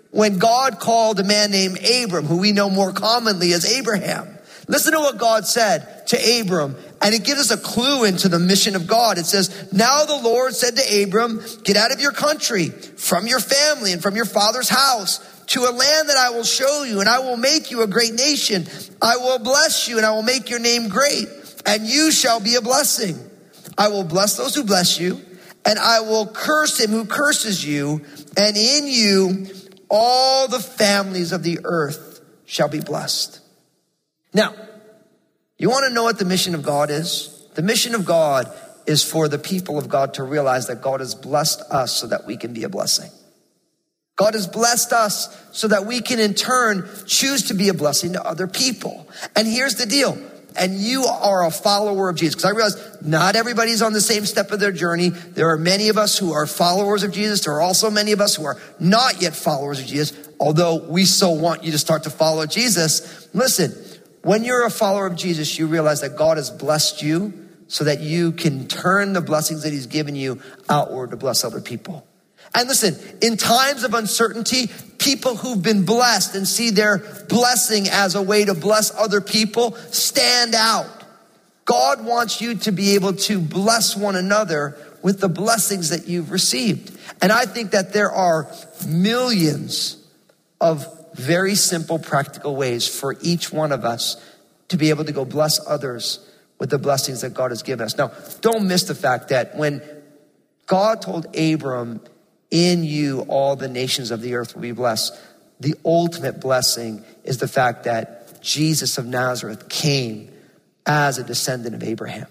When 0.09 0.39
God 0.39 0.79
called 0.79 1.19
a 1.19 1.23
man 1.23 1.51
named 1.51 1.79
Abram, 1.85 2.25
who 2.25 2.37
we 2.37 2.53
know 2.53 2.69
more 2.69 2.91
commonly 2.91 3.53
as 3.53 3.65
Abraham, 3.65 4.39
listen 4.71 4.93
to 4.93 4.99
what 4.99 5.17
God 5.17 5.45
said 5.45 6.07
to 6.07 6.41
Abram 6.41 6.75
and 7.01 7.15
it 7.15 7.23
gives 7.23 7.39
us 7.39 7.51
a 7.51 7.57
clue 7.57 8.03
into 8.03 8.29
the 8.29 8.37
mission 8.37 8.75
of 8.75 8.85
God. 8.85 9.17
It 9.17 9.25
says, 9.25 9.71
Now 9.73 10.05
the 10.05 10.17
Lord 10.17 10.53
said 10.53 10.75
to 10.75 11.03
Abram, 11.03 11.41
Get 11.63 11.75
out 11.75 11.91
of 11.91 11.99
your 11.99 12.11
country, 12.11 12.69
from 12.69 13.25
your 13.25 13.39
family, 13.39 13.91
and 13.91 14.01
from 14.03 14.15
your 14.15 14.25
father's 14.25 14.69
house 14.69 15.19
to 15.47 15.61
a 15.61 15.71
land 15.71 16.09
that 16.09 16.17
I 16.17 16.29
will 16.29 16.43
show 16.43 16.83
you, 16.83 16.99
and 16.99 17.09
I 17.09 17.19
will 17.19 17.37
make 17.37 17.71
you 17.71 17.81
a 17.81 17.87
great 17.87 18.13
nation. 18.13 18.67
I 19.01 19.17
will 19.17 19.39
bless 19.39 19.87
you, 19.87 19.97
and 19.97 20.05
I 20.05 20.11
will 20.11 20.21
make 20.21 20.49
your 20.49 20.59
name 20.59 20.89
great, 20.89 21.27
and 21.65 21.87
you 21.87 22.11
shall 22.11 22.39
be 22.39 22.55
a 22.55 22.61
blessing. 22.61 23.17
I 23.77 23.87
will 23.87 24.03
bless 24.03 24.37
those 24.37 24.53
who 24.53 24.63
bless 24.63 24.99
you, 24.99 25.19
and 25.65 25.79
I 25.79 26.01
will 26.01 26.27
curse 26.27 26.79
him 26.79 26.91
who 26.91 27.05
curses 27.05 27.65
you, 27.65 28.01
and 28.37 28.55
in 28.55 28.85
you 28.85 29.47
all 29.89 30.47
the 30.47 30.59
families 30.59 31.31
of 31.31 31.41
the 31.41 31.61
earth 31.63 32.21
shall 32.45 32.69
be 32.69 32.79
blessed. 32.79 33.40
Now, 34.33 34.53
you 35.57 35.69
want 35.69 35.87
to 35.87 35.93
know 35.93 36.03
what 36.03 36.19
the 36.19 36.25
mission 36.25 36.55
of 36.55 36.63
God 36.63 36.89
is? 36.89 37.47
The 37.55 37.61
mission 37.61 37.95
of 37.95 38.05
God 38.05 38.51
is 38.87 39.03
for 39.03 39.27
the 39.27 39.37
people 39.37 39.77
of 39.77 39.89
God 39.89 40.15
to 40.15 40.23
realize 40.23 40.67
that 40.67 40.81
God 40.81 41.01
has 41.01 41.15
blessed 41.15 41.61
us 41.69 41.95
so 41.95 42.07
that 42.07 42.25
we 42.25 42.37
can 42.37 42.53
be 42.53 42.63
a 42.63 42.69
blessing. 42.69 43.11
God 44.15 44.33
has 44.33 44.47
blessed 44.47 44.93
us 44.93 45.35
so 45.51 45.67
that 45.67 45.85
we 45.85 46.01
can 46.01 46.19
in 46.19 46.33
turn 46.33 46.87
choose 47.05 47.47
to 47.47 47.53
be 47.53 47.69
a 47.69 47.73
blessing 47.73 48.13
to 48.13 48.25
other 48.25 48.47
people. 48.47 49.07
And 49.35 49.47
here's 49.47 49.75
the 49.75 49.85
deal. 49.85 50.17
And 50.55 50.75
you 50.75 51.05
are 51.05 51.45
a 51.45 51.51
follower 51.51 52.09
of 52.09 52.17
Jesus. 52.17 52.35
Because 52.35 52.45
I 52.45 52.55
realize 52.55 53.01
not 53.01 53.35
everybody's 53.35 53.81
on 53.81 53.93
the 53.93 54.01
same 54.01 54.25
step 54.25 54.51
of 54.51 54.59
their 54.59 54.73
journey. 54.73 55.09
There 55.09 55.49
are 55.49 55.57
many 55.57 55.89
of 55.89 55.97
us 55.97 56.17
who 56.17 56.33
are 56.33 56.45
followers 56.45 57.03
of 57.03 57.11
Jesus. 57.13 57.45
There 57.45 57.53
are 57.53 57.61
also 57.61 57.89
many 57.89 58.11
of 58.11 58.19
us 58.19 58.35
who 58.35 58.45
are 58.45 58.59
not 58.79 59.21
yet 59.21 59.33
followers 59.33 59.79
of 59.79 59.85
Jesus. 59.85 60.13
Although 60.39 60.87
we 60.87 61.05
so 61.05 61.31
want 61.31 61.63
you 61.63 61.71
to 61.71 61.77
start 61.77 62.03
to 62.03 62.09
follow 62.09 62.45
Jesus. 62.45 63.29
Listen, 63.33 63.73
when 64.21 64.43
you're 64.43 64.65
a 64.65 64.71
follower 64.71 65.07
of 65.07 65.15
Jesus, 65.15 65.57
you 65.57 65.67
realize 65.67 66.01
that 66.01 66.15
God 66.15 66.37
has 66.37 66.49
blessed 66.49 67.01
you 67.01 67.33
so 67.67 67.85
that 67.85 68.01
you 68.01 68.31
can 68.31 68.67
turn 68.67 69.13
the 69.13 69.21
blessings 69.21 69.63
that 69.63 69.71
He's 69.71 69.87
given 69.87 70.15
you 70.15 70.41
outward 70.69 71.11
to 71.11 71.17
bless 71.17 71.43
other 71.43 71.61
people. 71.61 72.05
And 72.53 72.67
listen, 72.67 72.97
in 73.21 73.37
times 73.37 73.83
of 73.83 73.93
uncertainty, 73.93 74.69
people 74.97 75.37
who've 75.37 75.61
been 75.61 75.85
blessed 75.85 76.35
and 76.35 76.47
see 76.47 76.69
their 76.69 76.97
blessing 77.29 77.87
as 77.89 78.15
a 78.15 78.21
way 78.21 78.43
to 78.45 78.53
bless 78.53 78.93
other 78.93 79.21
people 79.21 79.75
stand 79.91 80.53
out. 80.53 80.87
God 81.63 82.03
wants 82.03 82.41
you 82.41 82.55
to 82.55 82.71
be 82.71 82.95
able 82.95 83.13
to 83.13 83.39
bless 83.39 83.95
one 83.95 84.15
another 84.17 84.77
with 85.01 85.21
the 85.21 85.29
blessings 85.29 85.89
that 85.89 86.07
you've 86.07 86.31
received. 86.31 86.97
And 87.21 87.31
I 87.31 87.45
think 87.45 87.71
that 87.71 87.93
there 87.93 88.11
are 88.11 88.51
millions 88.85 89.97
of 90.59 90.85
very 91.13 91.55
simple, 91.55 91.99
practical 91.99 92.55
ways 92.55 92.87
for 92.87 93.15
each 93.21 93.51
one 93.51 93.71
of 93.71 93.85
us 93.85 94.23
to 94.69 94.77
be 94.77 94.89
able 94.89 95.05
to 95.05 95.11
go 95.11 95.25
bless 95.25 95.59
others 95.67 96.27
with 96.59 96.69
the 96.69 96.77
blessings 96.77 97.21
that 97.21 97.33
God 97.33 97.51
has 97.51 97.63
given 97.63 97.85
us. 97.85 97.97
Now, 97.97 98.11
don't 98.41 98.67
miss 98.67 98.83
the 98.83 98.95
fact 98.95 99.29
that 99.29 99.55
when 99.55 99.81
God 100.67 101.01
told 101.01 101.35
Abram, 101.35 102.01
in 102.51 102.83
you 102.83 103.21
all 103.29 103.55
the 103.55 103.69
nations 103.69 104.11
of 104.11 104.21
the 104.21 104.35
earth 104.35 104.53
will 104.53 104.61
be 104.61 104.73
blessed. 104.73 105.17
The 105.61 105.75
ultimate 105.85 106.39
blessing 106.39 107.03
is 107.23 107.37
the 107.37 107.47
fact 107.47 107.85
that 107.85 108.41
Jesus 108.41 108.97
of 108.97 109.05
Nazareth 109.05 109.69
came 109.69 110.29
as 110.85 111.17
a 111.17 111.23
descendant 111.23 111.75
of 111.75 111.83
Abraham. 111.83 112.27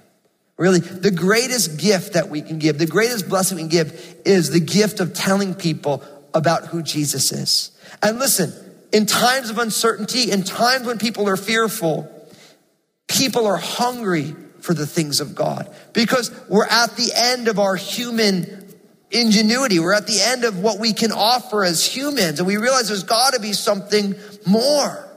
Really, 0.57 0.81
the 0.81 1.11
greatest 1.11 1.79
gift 1.81 2.13
that 2.13 2.29
we 2.29 2.43
can 2.43 2.59
give, 2.59 2.79
the 2.79 2.87
greatest 2.87 3.29
blessing 3.31 3.57
we 3.57 3.63
can 3.63 3.71
give 3.71 4.17
is 4.27 4.51
the 4.51 4.61
gift 4.61 5.01
of 5.01 5.15
telling 5.15 5.55
people 5.55 6.05
about 6.35 6.67
who 6.67 6.83
Jesus 6.83 7.33
is. 7.33 7.71
And 8.03 8.19
listen, 8.19 8.53
in 8.93 9.07
times 9.07 9.51
of 9.51 9.59
uncertainty, 9.59 10.31
in 10.31 10.43
times 10.43 10.87
when 10.87 10.99
people 10.99 11.29
are 11.29 11.37
fearful, 11.37 12.11
people 13.09 13.47
are 13.47 13.57
hungry 13.57 14.35
for 14.61 14.75
the 14.75 14.87
things 14.87 15.21
of 15.21 15.35
God 15.35 15.73
because 15.93 16.31
we're 16.49 16.67
at 16.67 16.97
the 16.97 17.11
end 17.15 17.49
of 17.49 17.59
our 17.59 17.77
human 17.77 18.61
ingenuity. 19.11 19.79
We're 19.79 19.95
at 19.95 20.07
the 20.07 20.21
end 20.21 20.45
of 20.45 20.59
what 20.59 20.79
we 20.79 20.93
can 20.93 21.13
offer 21.13 21.65
as 21.65 21.85
humans, 21.85 22.39
and 22.39 22.47
we 22.47 22.57
realize 22.57 22.89
there's 22.89 23.03
got 23.03 23.35
to 23.35 23.41
be 23.41 23.53
something 23.53 24.15
more. 24.47 25.10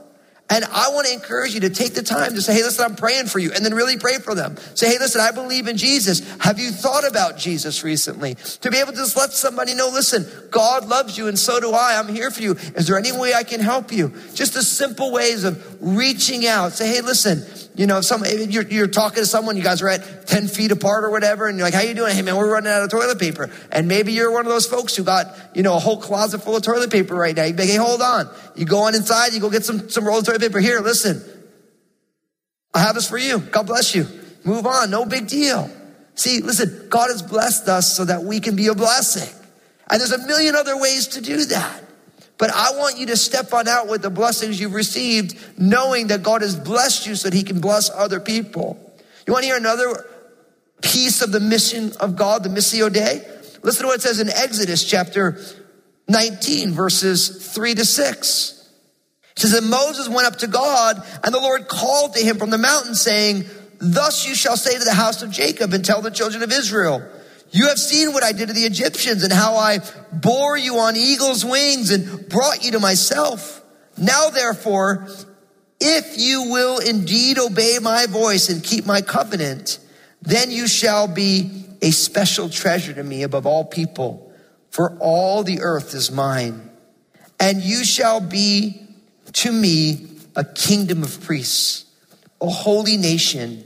And 0.49 0.65
I 0.65 0.89
want 0.89 1.07
to 1.07 1.13
encourage 1.13 1.53
you 1.53 1.61
to 1.61 1.69
take 1.69 1.93
the 1.93 2.03
time 2.03 2.35
to 2.35 2.41
say, 2.41 2.53
hey, 2.53 2.63
listen, 2.63 2.83
I'm 2.85 2.95
praying 2.95 3.27
for 3.27 3.39
you. 3.39 3.53
And 3.53 3.65
then 3.65 3.73
really 3.73 3.97
pray 3.97 4.17
for 4.19 4.35
them. 4.35 4.57
Say, 4.75 4.89
hey, 4.89 4.99
listen, 4.99 5.21
I 5.21 5.31
believe 5.31 5.67
in 5.67 5.77
Jesus. 5.77 6.19
Have 6.39 6.59
you 6.59 6.69
thought 6.69 7.07
about 7.07 7.37
Jesus 7.37 7.83
recently? 7.83 8.35
To 8.35 8.69
be 8.69 8.77
able 8.77 8.91
to 8.91 8.97
just 8.97 9.15
let 9.15 9.31
somebody 9.31 9.73
know, 9.73 9.87
listen, 9.87 10.27
God 10.51 10.87
loves 10.87 11.17
you 11.17 11.27
and 11.27 11.39
so 11.39 11.59
do 11.59 11.71
I. 11.71 11.97
I'm 11.97 12.13
here 12.13 12.29
for 12.29 12.41
you. 12.41 12.51
Is 12.75 12.87
there 12.87 12.97
any 12.97 13.11
way 13.11 13.33
I 13.33 13.43
can 13.43 13.61
help 13.61 13.91
you? 13.91 14.13
Just 14.33 14.53
the 14.53 14.63
simple 14.63 15.11
ways 15.11 15.43
of 15.45 15.77
reaching 15.81 16.45
out. 16.45 16.73
Say, 16.73 16.87
hey, 16.87 17.01
listen, 17.01 17.39
you 17.75 17.87
know, 17.87 18.01
some 18.01 18.23
you're, 18.25 18.63
you're 18.63 18.87
talking 18.87 19.17
to 19.17 19.25
someone, 19.25 19.57
you 19.57 19.63
guys 19.63 19.81
are 19.81 19.89
at 19.89 20.27
10 20.27 20.47
feet 20.47 20.71
apart 20.71 21.03
or 21.03 21.09
whatever, 21.09 21.47
and 21.47 21.57
you're 21.57 21.65
like, 21.65 21.73
how 21.73 21.81
you 21.81 21.95
doing? 21.95 22.15
Hey 22.15 22.21
man, 22.21 22.35
we're 22.35 22.51
running 22.51 22.71
out 22.71 22.83
of 22.83 22.91
toilet 22.91 23.19
paper. 23.19 23.49
And 23.71 23.87
maybe 23.87 24.13
you're 24.13 24.31
one 24.31 24.45
of 24.45 24.51
those 24.51 24.67
folks 24.67 24.95
who 24.95 25.03
got, 25.03 25.35
you 25.55 25.63
know, 25.63 25.75
a 25.75 25.79
whole 25.79 25.97
closet 25.97 26.39
full 26.43 26.55
of 26.55 26.63
toilet 26.63 26.91
paper 26.91 27.15
right 27.15 27.35
now. 27.35 27.45
You 27.45 27.53
like, 27.53 27.67
hey, 27.67 27.77
hold 27.77 28.01
on. 28.01 28.29
You 28.55 28.65
go 28.65 28.83
on 28.83 28.93
inside, 28.95 29.33
you 29.33 29.39
go 29.39 29.49
get 29.49 29.65
some, 29.65 29.89
some 29.89 30.05
rolls 30.05 30.21
of 30.21 30.25
toilet 30.27 30.41
paper. 30.41 30.59
Here, 30.59 30.79
listen. 30.81 31.23
I 32.73 32.79
have 32.79 32.95
this 32.95 33.09
for 33.09 33.17
you. 33.17 33.39
God 33.39 33.67
bless 33.67 33.93
you. 33.95 34.07
Move 34.43 34.65
on. 34.65 34.89
No 34.89 35.05
big 35.05 35.27
deal. 35.27 35.69
See, 36.15 36.41
listen, 36.41 36.87
God 36.89 37.09
has 37.09 37.21
blessed 37.21 37.67
us 37.69 37.91
so 37.95 38.05
that 38.05 38.23
we 38.23 38.39
can 38.39 38.55
be 38.55 38.67
a 38.67 38.75
blessing. 38.75 39.33
And 39.89 39.99
there's 39.99 40.11
a 40.11 40.25
million 40.27 40.55
other 40.55 40.77
ways 40.77 41.07
to 41.09 41.21
do 41.21 41.45
that. 41.45 41.83
But 42.37 42.51
I 42.51 42.77
want 42.77 42.97
you 42.97 43.07
to 43.07 43.17
step 43.17 43.53
on 43.53 43.67
out 43.67 43.87
with 43.87 44.01
the 44.01 44.09
blessings 44.09 44.59
you've 44.59 44.73
received, 44.73 45.37
knowing 45.57 46.07
that 46.07 46.23
God 46.23 46.41
has 46.41 46.55
blessed 46.55 47.07
you 47.07 47.15
so 47.15 47.29
that 47.29 47.35
He 47.35 47.43
can 47.43 47.61
bless 47.61 47.89
other 47.89 48.19
people. 48.19 48.79
You 49.25 49.33
want 49.33 49.43
to 49.43 49.47
hear 49.47 49.57
another 49.57 50.09
piece 50.81 51.21
of 51.21 51.31
the 51.31 51.39
mission 51.39 51.91
of 51.99 52.15
God, 52.15 52.43
the 52.43 52.49
Missio 52.49 52.91
Dei? 52.91 53.21
Listen 53.61 53.83
to 53.83 53.87
what 53.87 53.99
it 53.99 54.01
says 54.01 54.19
in 54.19 54.29
Exodus 54.29 54.83
chapter 54.83 55.39
19, 56.07 56.71
verses 56.73 57.53
3 57.53 57.75
to 57.75 57.85
6. 57.85 58.69
It 59.35 59.39
says 59.39 59.51
that 59.53 59.63
Moses 59.63 60.09
went 60.09 60.27
up 60.27 60.37
to 60.39 60.47
God, 60.47 61.01
and 61.23 61.33
the 61.33 61.39
Lord 61.39 61.67
called 61.67 62.15
to 62.15 62.23
him 62.23 62.37
from 62.37 62.49
the 62.49 62.57
mountain, 62.57 62.93
saying, 62.93 63.45
Thus 63.79 64.27
you 64.27 64.35
shall 64.35 64.57
say 64.57 64.77
to 64.77 64.83
the 64.83 64.93
house 64.93 65.21
of 65.21 65.31
Jacob 65.31 65.73
and 65.73 65.83
tell 65.83 66.01
the 66.01 66.11
children 66.11 66.43
of 66.43 66.51
Israel, 66.51 67.01
you 67.53 67.67
have 67.67 67.77
seen 67.77 68.13
what 68.13 68.23
I 68.23 68.31
did 68.31 68.47
to 68.47 68.53
the 68.53 68.65
Egyptians 68.65 69.23
and 69.23 69.31
how 69.31 69.55
I 69.55 69.77
bore 70.11 70.57
you 70.57 70.79
on 70.79 70.95
eagle's 70.95 71.45
wings 71.45 71.91
and 71.91 72.27
brought 72.27 72.65
you 72.65 72.71
to 72.71 72.79
myself. 72.79 73.63
Now, 73.95 74.31
therefore, 74.31 75.07
if 75.79 76.17
you 76.17 76.49
will 76.49 76.79
indeed 76.79 77.37
obey 77.37 77.77
my 77.79 78.07
voice 78.07 78.49
and 78.49 78.63
keep 78.63 78.87
my 78.87 79.01
covenant, 79.01 79.77
then 80.23 80.49
you 80.49 80.67
shall 80.67 81.07
be 81.07 81.65
a 81.79 81.91
special 81.91 82.49
treasure 82.49 82.93
to 82.93 83.03
me 83.03 83.21
above 83.21 83.45
all 83.45 83.65
people, 83.65 84.33
for 84.71 84.97
all 84.99 85.43
the 85.43 85.61
earth 85.61 85.93
is 85.93 86.11
mine. 86.11 86.71
And 87.39 87.61
you 87.61 87.85
shall 87.85 88.19
be 88.19 88.81
to 89.33 89.51
me 89.51 90.07
a 90.35 90.43
kingdom 90.43 91.03
of 91.03 91.21
priests, 91.21 91.85
a 92.41 92.49
holy 92.49 92.97
nation. 92.97 93.63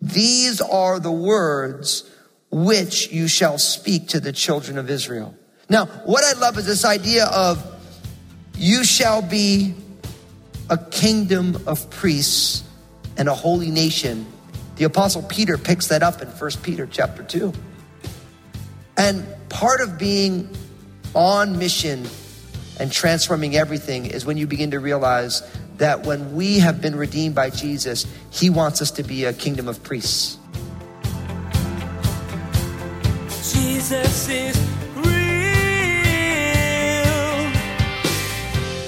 These 0.00 0.60
are 0.60 1.00
the 1.00 1.10
words 1.10 2.08
which 2.50 3.10
you 3.12 3.28
shall 3.28 3.58
speak 3.58 4.08
to 4.08 4.20
the 4.20 4.32
children 4.32 4.78
of 4.78 4.88
Israel. 4.90 5.34
Now, 5.68 5.86
what 6.04 6.24
I 6.24 6.38
love 6.38 6.58
is 6.58 6.66
this 6.66 6.84
idea 6.84 7.26
of 7.26 7.64
you 8.56 8.84
shall 8.84 9.20
be 9.20 9.74
a 10.70 10.78
kingdom 10.78 11.62
of 11.66 11.88
priests 11.90 12.62
and 13.16 13.28
a 13.28 13.34
holy 13.34 13.70
nation. 13.70 14.26
The 14.76 14.84
apostle 14.84 15.22
Peter 15.22 15.58
picks 15.58 15.88
that 15.88 16.02
up 16.02 16.22
in 16.22 16.28
1 16.28 16.50
Peter 16.62 16.86
chapter 16.90 17.22
2. 17.22 17.52
And 18.96 19.26
part 19.48 19.80
of 19.80 19.98
being 19.98 20.48
on 21.14 21.58
mission 21.58 22.06
and 22.78 22.92
transforming 22.92 23.56
everything 23.56 24.06
is 24.06 24.24
when 24.24 24.36
you 24.36 24.46
begin 24.46 24.70
to 24.70 24.80
realize 24.80 25.42
that 25.78 26.06
when 26.06 26.34
we 26.34 26.58
have 26.58 26.80
been 26.80 26.96
redeemed 26.96 27.34
by 27.34 27.50
Jesus, 27.50 28.06
he 28.30 28.50
wants 28.50 28.80
us 28.80 28.90
to 28.92 29.02
be 29.02 29.24
a 29.24 29.32
kingdom 29.32 29.68
of 29.68 29.82
priests. 29.82 30.38
Jesus 33.88 34.28
is 34.28 34.58
real. 34.96 35.06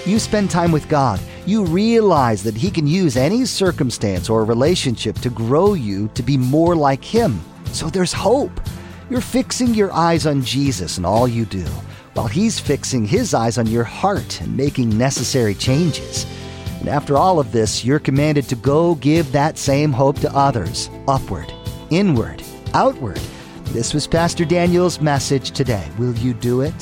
You 0.04 0.18
spend 0.18 0.50
time 0.50 0.72
with 0.72 0.88
God, 0.88 1.20
you 1.46 1.64
realize 1.64 2.42
that 2.42 2.56
He 2.56 2.68
can 2.68 2.88
use 2.88 3.16
any 3.16 3.44
circumstance 3.44 4.28
or 4.28 4.44
relationship 4.44 5.16
to 5.20 5.30
grow 5.30 5.74
you 5.74 6.08
to 6.14 6.22
be 6.24 6.36
more 6.36 6.74
like 6.74 7.04
Him. 7.04 7.40
So 7.66 7.88
there's 7.88 8.12
hope. 8.12 8.60
You're 9.08 9.20
fixing 9.20 9.72
your 9.72 9.92
eyes 9.92 10.26
on 10.26 10.42
Jesus 10.42 10.98
in 10.98 11.04
all 11.04 11.28
you 11.28 11.44
do, 11.44 11.64
while 12.14 12.26
He's 12.26 12.58
fixing 12.58 13.06
His 13.06 13.34
eyes 13.34 13.56
on 13.56 13.68
your 13.68 13.84
heart 13.84 14.40
and 14.40 14.56
making 14.56 14.98
necessary 14.98 15.54
changes. 15.54 16.26
And 16.80 16.88
after 16.88 17.16
all 17.16 17.38
of 17.38 17.52
this, 17.52 17.84
you're 17.84 18.00
commanded 18.00 18.48
to 18.48 18.56
go 18.56 18.96
give 18.96 19.30
that 19.30 19.58
same 19.58 19.92
hope 19.92 20.18
to 20.22 20.36
others 20.36 20.90
upward, 21.06 21.52
inward, 21.90 22.42
outward. 22.74 23.20
This 23.72 23.92
was 23.92 24.06
Pastor 24.06 24.46
Daniel's 24.46 24.98
message 24.98 25.50
today. 25.50 25.86
Will 25.98 26.14
you 26.14 26.32
do 26.32 26.62
it? 26.62 26.72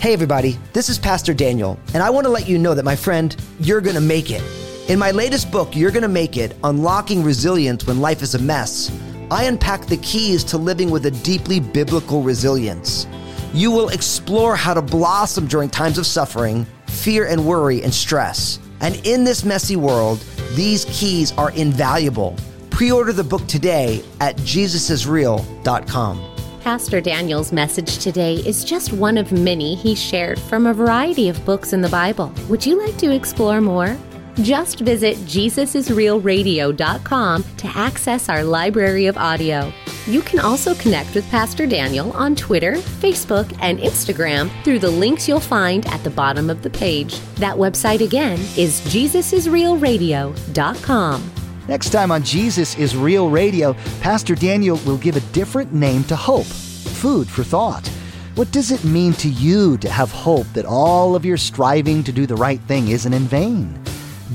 Hey, 0.00 0.14
everybody, 0.14 0.58
this 0.72 0.88
is 0.88 0.98
Pastor 0.98 1.34
Daniel, 1.34 1.78
and 1.92 2.02
I 2.02 2.08
want 2.08 2.24
to 2.24 2.30
let 2.30 2.48
you 2.48 2.58
know 2.58 2.72
that, 2.72 2.82
my 2.82 2.96
friend, 2.96 3.36
you're 3.60 3.82
going 3.82 3.94
to 3.94 4.00
make 4.00 4.30
it. 4.30 4.42
In 4.88 4.98
my 4.98 5.10
latest 5.10 5.52
book, 5.52 5.76
You're 5.76 5.90
Going 5.90 6.02
to 6.02 6.08
Make 6.08 6.38
It 6.38 6.56
Unlocking 6.64 7.22
Resilience 7.22 7.86
When 7.86 8.00
Life 8.00 8.22
is 8.22 8.34
a 8.34 8.38
Mess, 8.38 8.90
I 9.30 9.44
unpack 9.44 9.84
the 9.84 9.98
keys 9.98 10.42
to 10.44 10.56
living 10.56 10.90
with 10.90 11.04
a 11.04 11.10
deeply 11.10 11.60
biblical 11.60 12.22
resilience. 12.22 13.06
You 13.52 13.70
will 13.70 13.90
explore 13.90 14.56
how 14.56 14.72
to 14.72 14.80
blossom 14.80 15.46
during 15.46 15.68
times 15.68 15.98
of 15.98 16.06
suffering, 16.06 16.66
fear, 16.86 17.26
and 17.26 17.44
worry 17.44 17.82
and 17.82 17.92
stress. 17.92 18.58
And 18.80 18.96
in 19.06 19.24
this 19.24 19.44
messy 19.44 19.76
world, 19.76 20.24
these 20.54 20.86
keys 20.86 21.32
are 21.32 21.50
invaluable. 21.50 22.34
Pre 22.70 22.90
order 22.90 23.12
the 23.12 23.24
book 23.24 23.46
today 23.46 24.02
at 24.20 24.36
jesusisreal.com. 24.38 26.29
Pastor 26.60 27.00
Daniel's 27.00 27.52
message 27.52 27.98
today 27.98 28.34
is 28.34 28.64
just 28.64 28.92
one 28.92 29.16
of 29.16 29.32
many 29.32 29.74
he 29.74 29.94
shared 29.94 30.38
from 30.38 30.66
a 30.66 30.74
variety 30.74 31.30
of 31.30 31.42
books 31.46 31.72
in 31.72 31.80
the 31.80 31.88
Bible. 31.88 32.30
Would 32.50 32.66
you 32.66 32.78
like 32.78 32.98
to 32.98 33.14
explore 33.14 33.62
more? 33.62 33.96
Just 34.42 34.80
visit 34.80 35.16
JesusIsRealRadio.com 35.18 37.44
to 37.56 37.66
access 37.66 38.28
our 38.28 38.44
library 38.44 39.06
of 39.06 39.16
audio. 39.16 39.72
You 40.06 40.20
can 40.20 40.38
also 40.38 40.74
connect 40.74 41.14
with 41.14 41.26
Pastor 41.30 41.66
Daniel 41.66 42.12
on 42.12 42.36
Twitter, 42.36 42.74
Facebook, 42.74 43.56
and 43.60 43.78
Instagram 43.78 44.50
through 44.62 44.80
the 44.80 44.90
links 44.90 45.26
you'll 45.26 45.40
find 45.40 45.86
at 45.86 46.04
the 46.04 46.10
bottom 46.10 46.50
of 46.50 46.60
the 46.62 46.68
page. 46.70 47.18
That 47.36 47.56
website 47.56 48.02
again 48.02 48.38
is 48.56 48.82
JesusIsRealRadio.com. 48.82 51.39
Next 51.70 51.90
time 51.90 52.10
on 52.10 52.24
Jesus 52.24 52.76
is 52.78 52.96
Real 52.96 53.30
Radio, 53.30 53.74
Pastor 54.00 54.34
Daniel 54.34 54.76
will 54.84 54.96
give 54.96 55.14
a 55.14 55.32
different 55.32 55.72
name 55.72 56.02
to 56.04 56.16
hope 56.16 56.44
food 56.44 57.28
for 57.28 57.44
thought. 57.44 57.86
What 58.34 58.50
does 58.50 58.72
it 58.72 58.82
mean 58.82 59.12
to 59.12 59.28
you 59.28 59.78
to 59.78 59.88
have 59.88 60.10
hope 60.10 60.48
that 60.54 60.64
all 60.64 61.14
of 61.14 61.24
your 61.24 61.36
striving 61.36 62.02
to 62.02 62.10
do 62.10 62.26
the 62.26 62.34
right 62.34 62.60
thing 62.62 62.88
isn't 62.88 63.14
in 63.14 63.22
vain? 63.22 63.80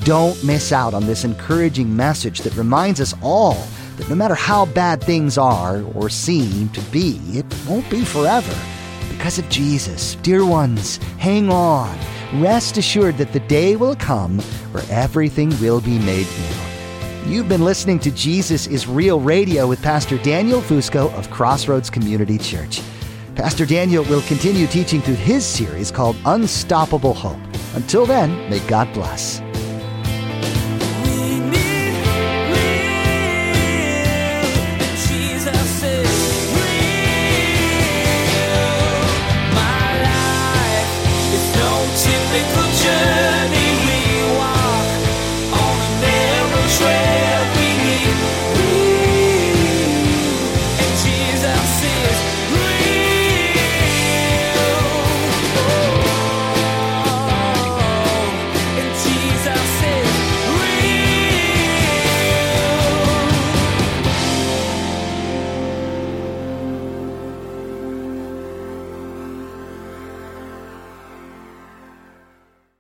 Don't 0.06 0.42
miss 0.46 0.72
out 0.72 0.94
on 0.94 1.08
this 1.08 1.26
encouraging 1.26 1.94
message 1.94 2.40
that 2.40 2.56
reminds 2.56 3.02
us 3.02 3.14
all 3.22 3.68
that 3.98 4.08
no 4.08 4.16
matter 4.16 4.34
how 4.34 4.68
bad 4.68 5.04
things 5.04 5.38
are 5.38 5.82
or 5.94 6.08
seem 6.10 6.70
to 6.70 6.80
be, 6.84 7.20
it 7.34 7.46
won't 7.68 7.90
be 7.90 8.06
forever. 8.06 8.58
Because 9.10 9.40
of 9.40 9.50
Jesus, 9.50 10.16
dear 10.24 10.46
ones, 10.46 11.00
hang 11.18 11.50
on. 11.50 12.00
Rest 12.36 12.78
assured 12.78 13.18
that 13.18 13.34
the 13.34 13.42
day 13.42 13.76
will 13.76 13.98
come 13.98 14.40
where 14.72 14.86
everything 14.90 15.50
will 15.60 15.82
be 15.82 16.00
made 16.00 16.28
new. 16.28 16.65
You've 17.28 17.50
been 17.50 17.66
listening 17.66 17.98
to 18.02 18.12
Jesus 18.12 18.68
is 18.68 18.86
Real 18.86 19.20
Radio 19.20 19.66
with 19.68 19.82
Pastor 19.82 20.20
Daniel 20.20 20.62
Fusco 20.62 21.12
of 21.16 21.32
Crossroads 21.32 21.90
Community 21.90 22.38
Church. 22.38 22.82
Pastor 23.34 23.66
Daniel 23.66 24.04
will 24.04 24.22
continue 24.22 24.68
teaching 24.68 25.02
through 25.02 25.16
his 25.16 25.44
series 25.44 25.90
called 25.90 26.16
Unstoppable 26.26 27.16
Hope. 27.16 27.40
Until 27.74 28.06
then, 28.06 28.48
may 28.48 28.60
God 28.68 28.94
bless. 28.94 29.42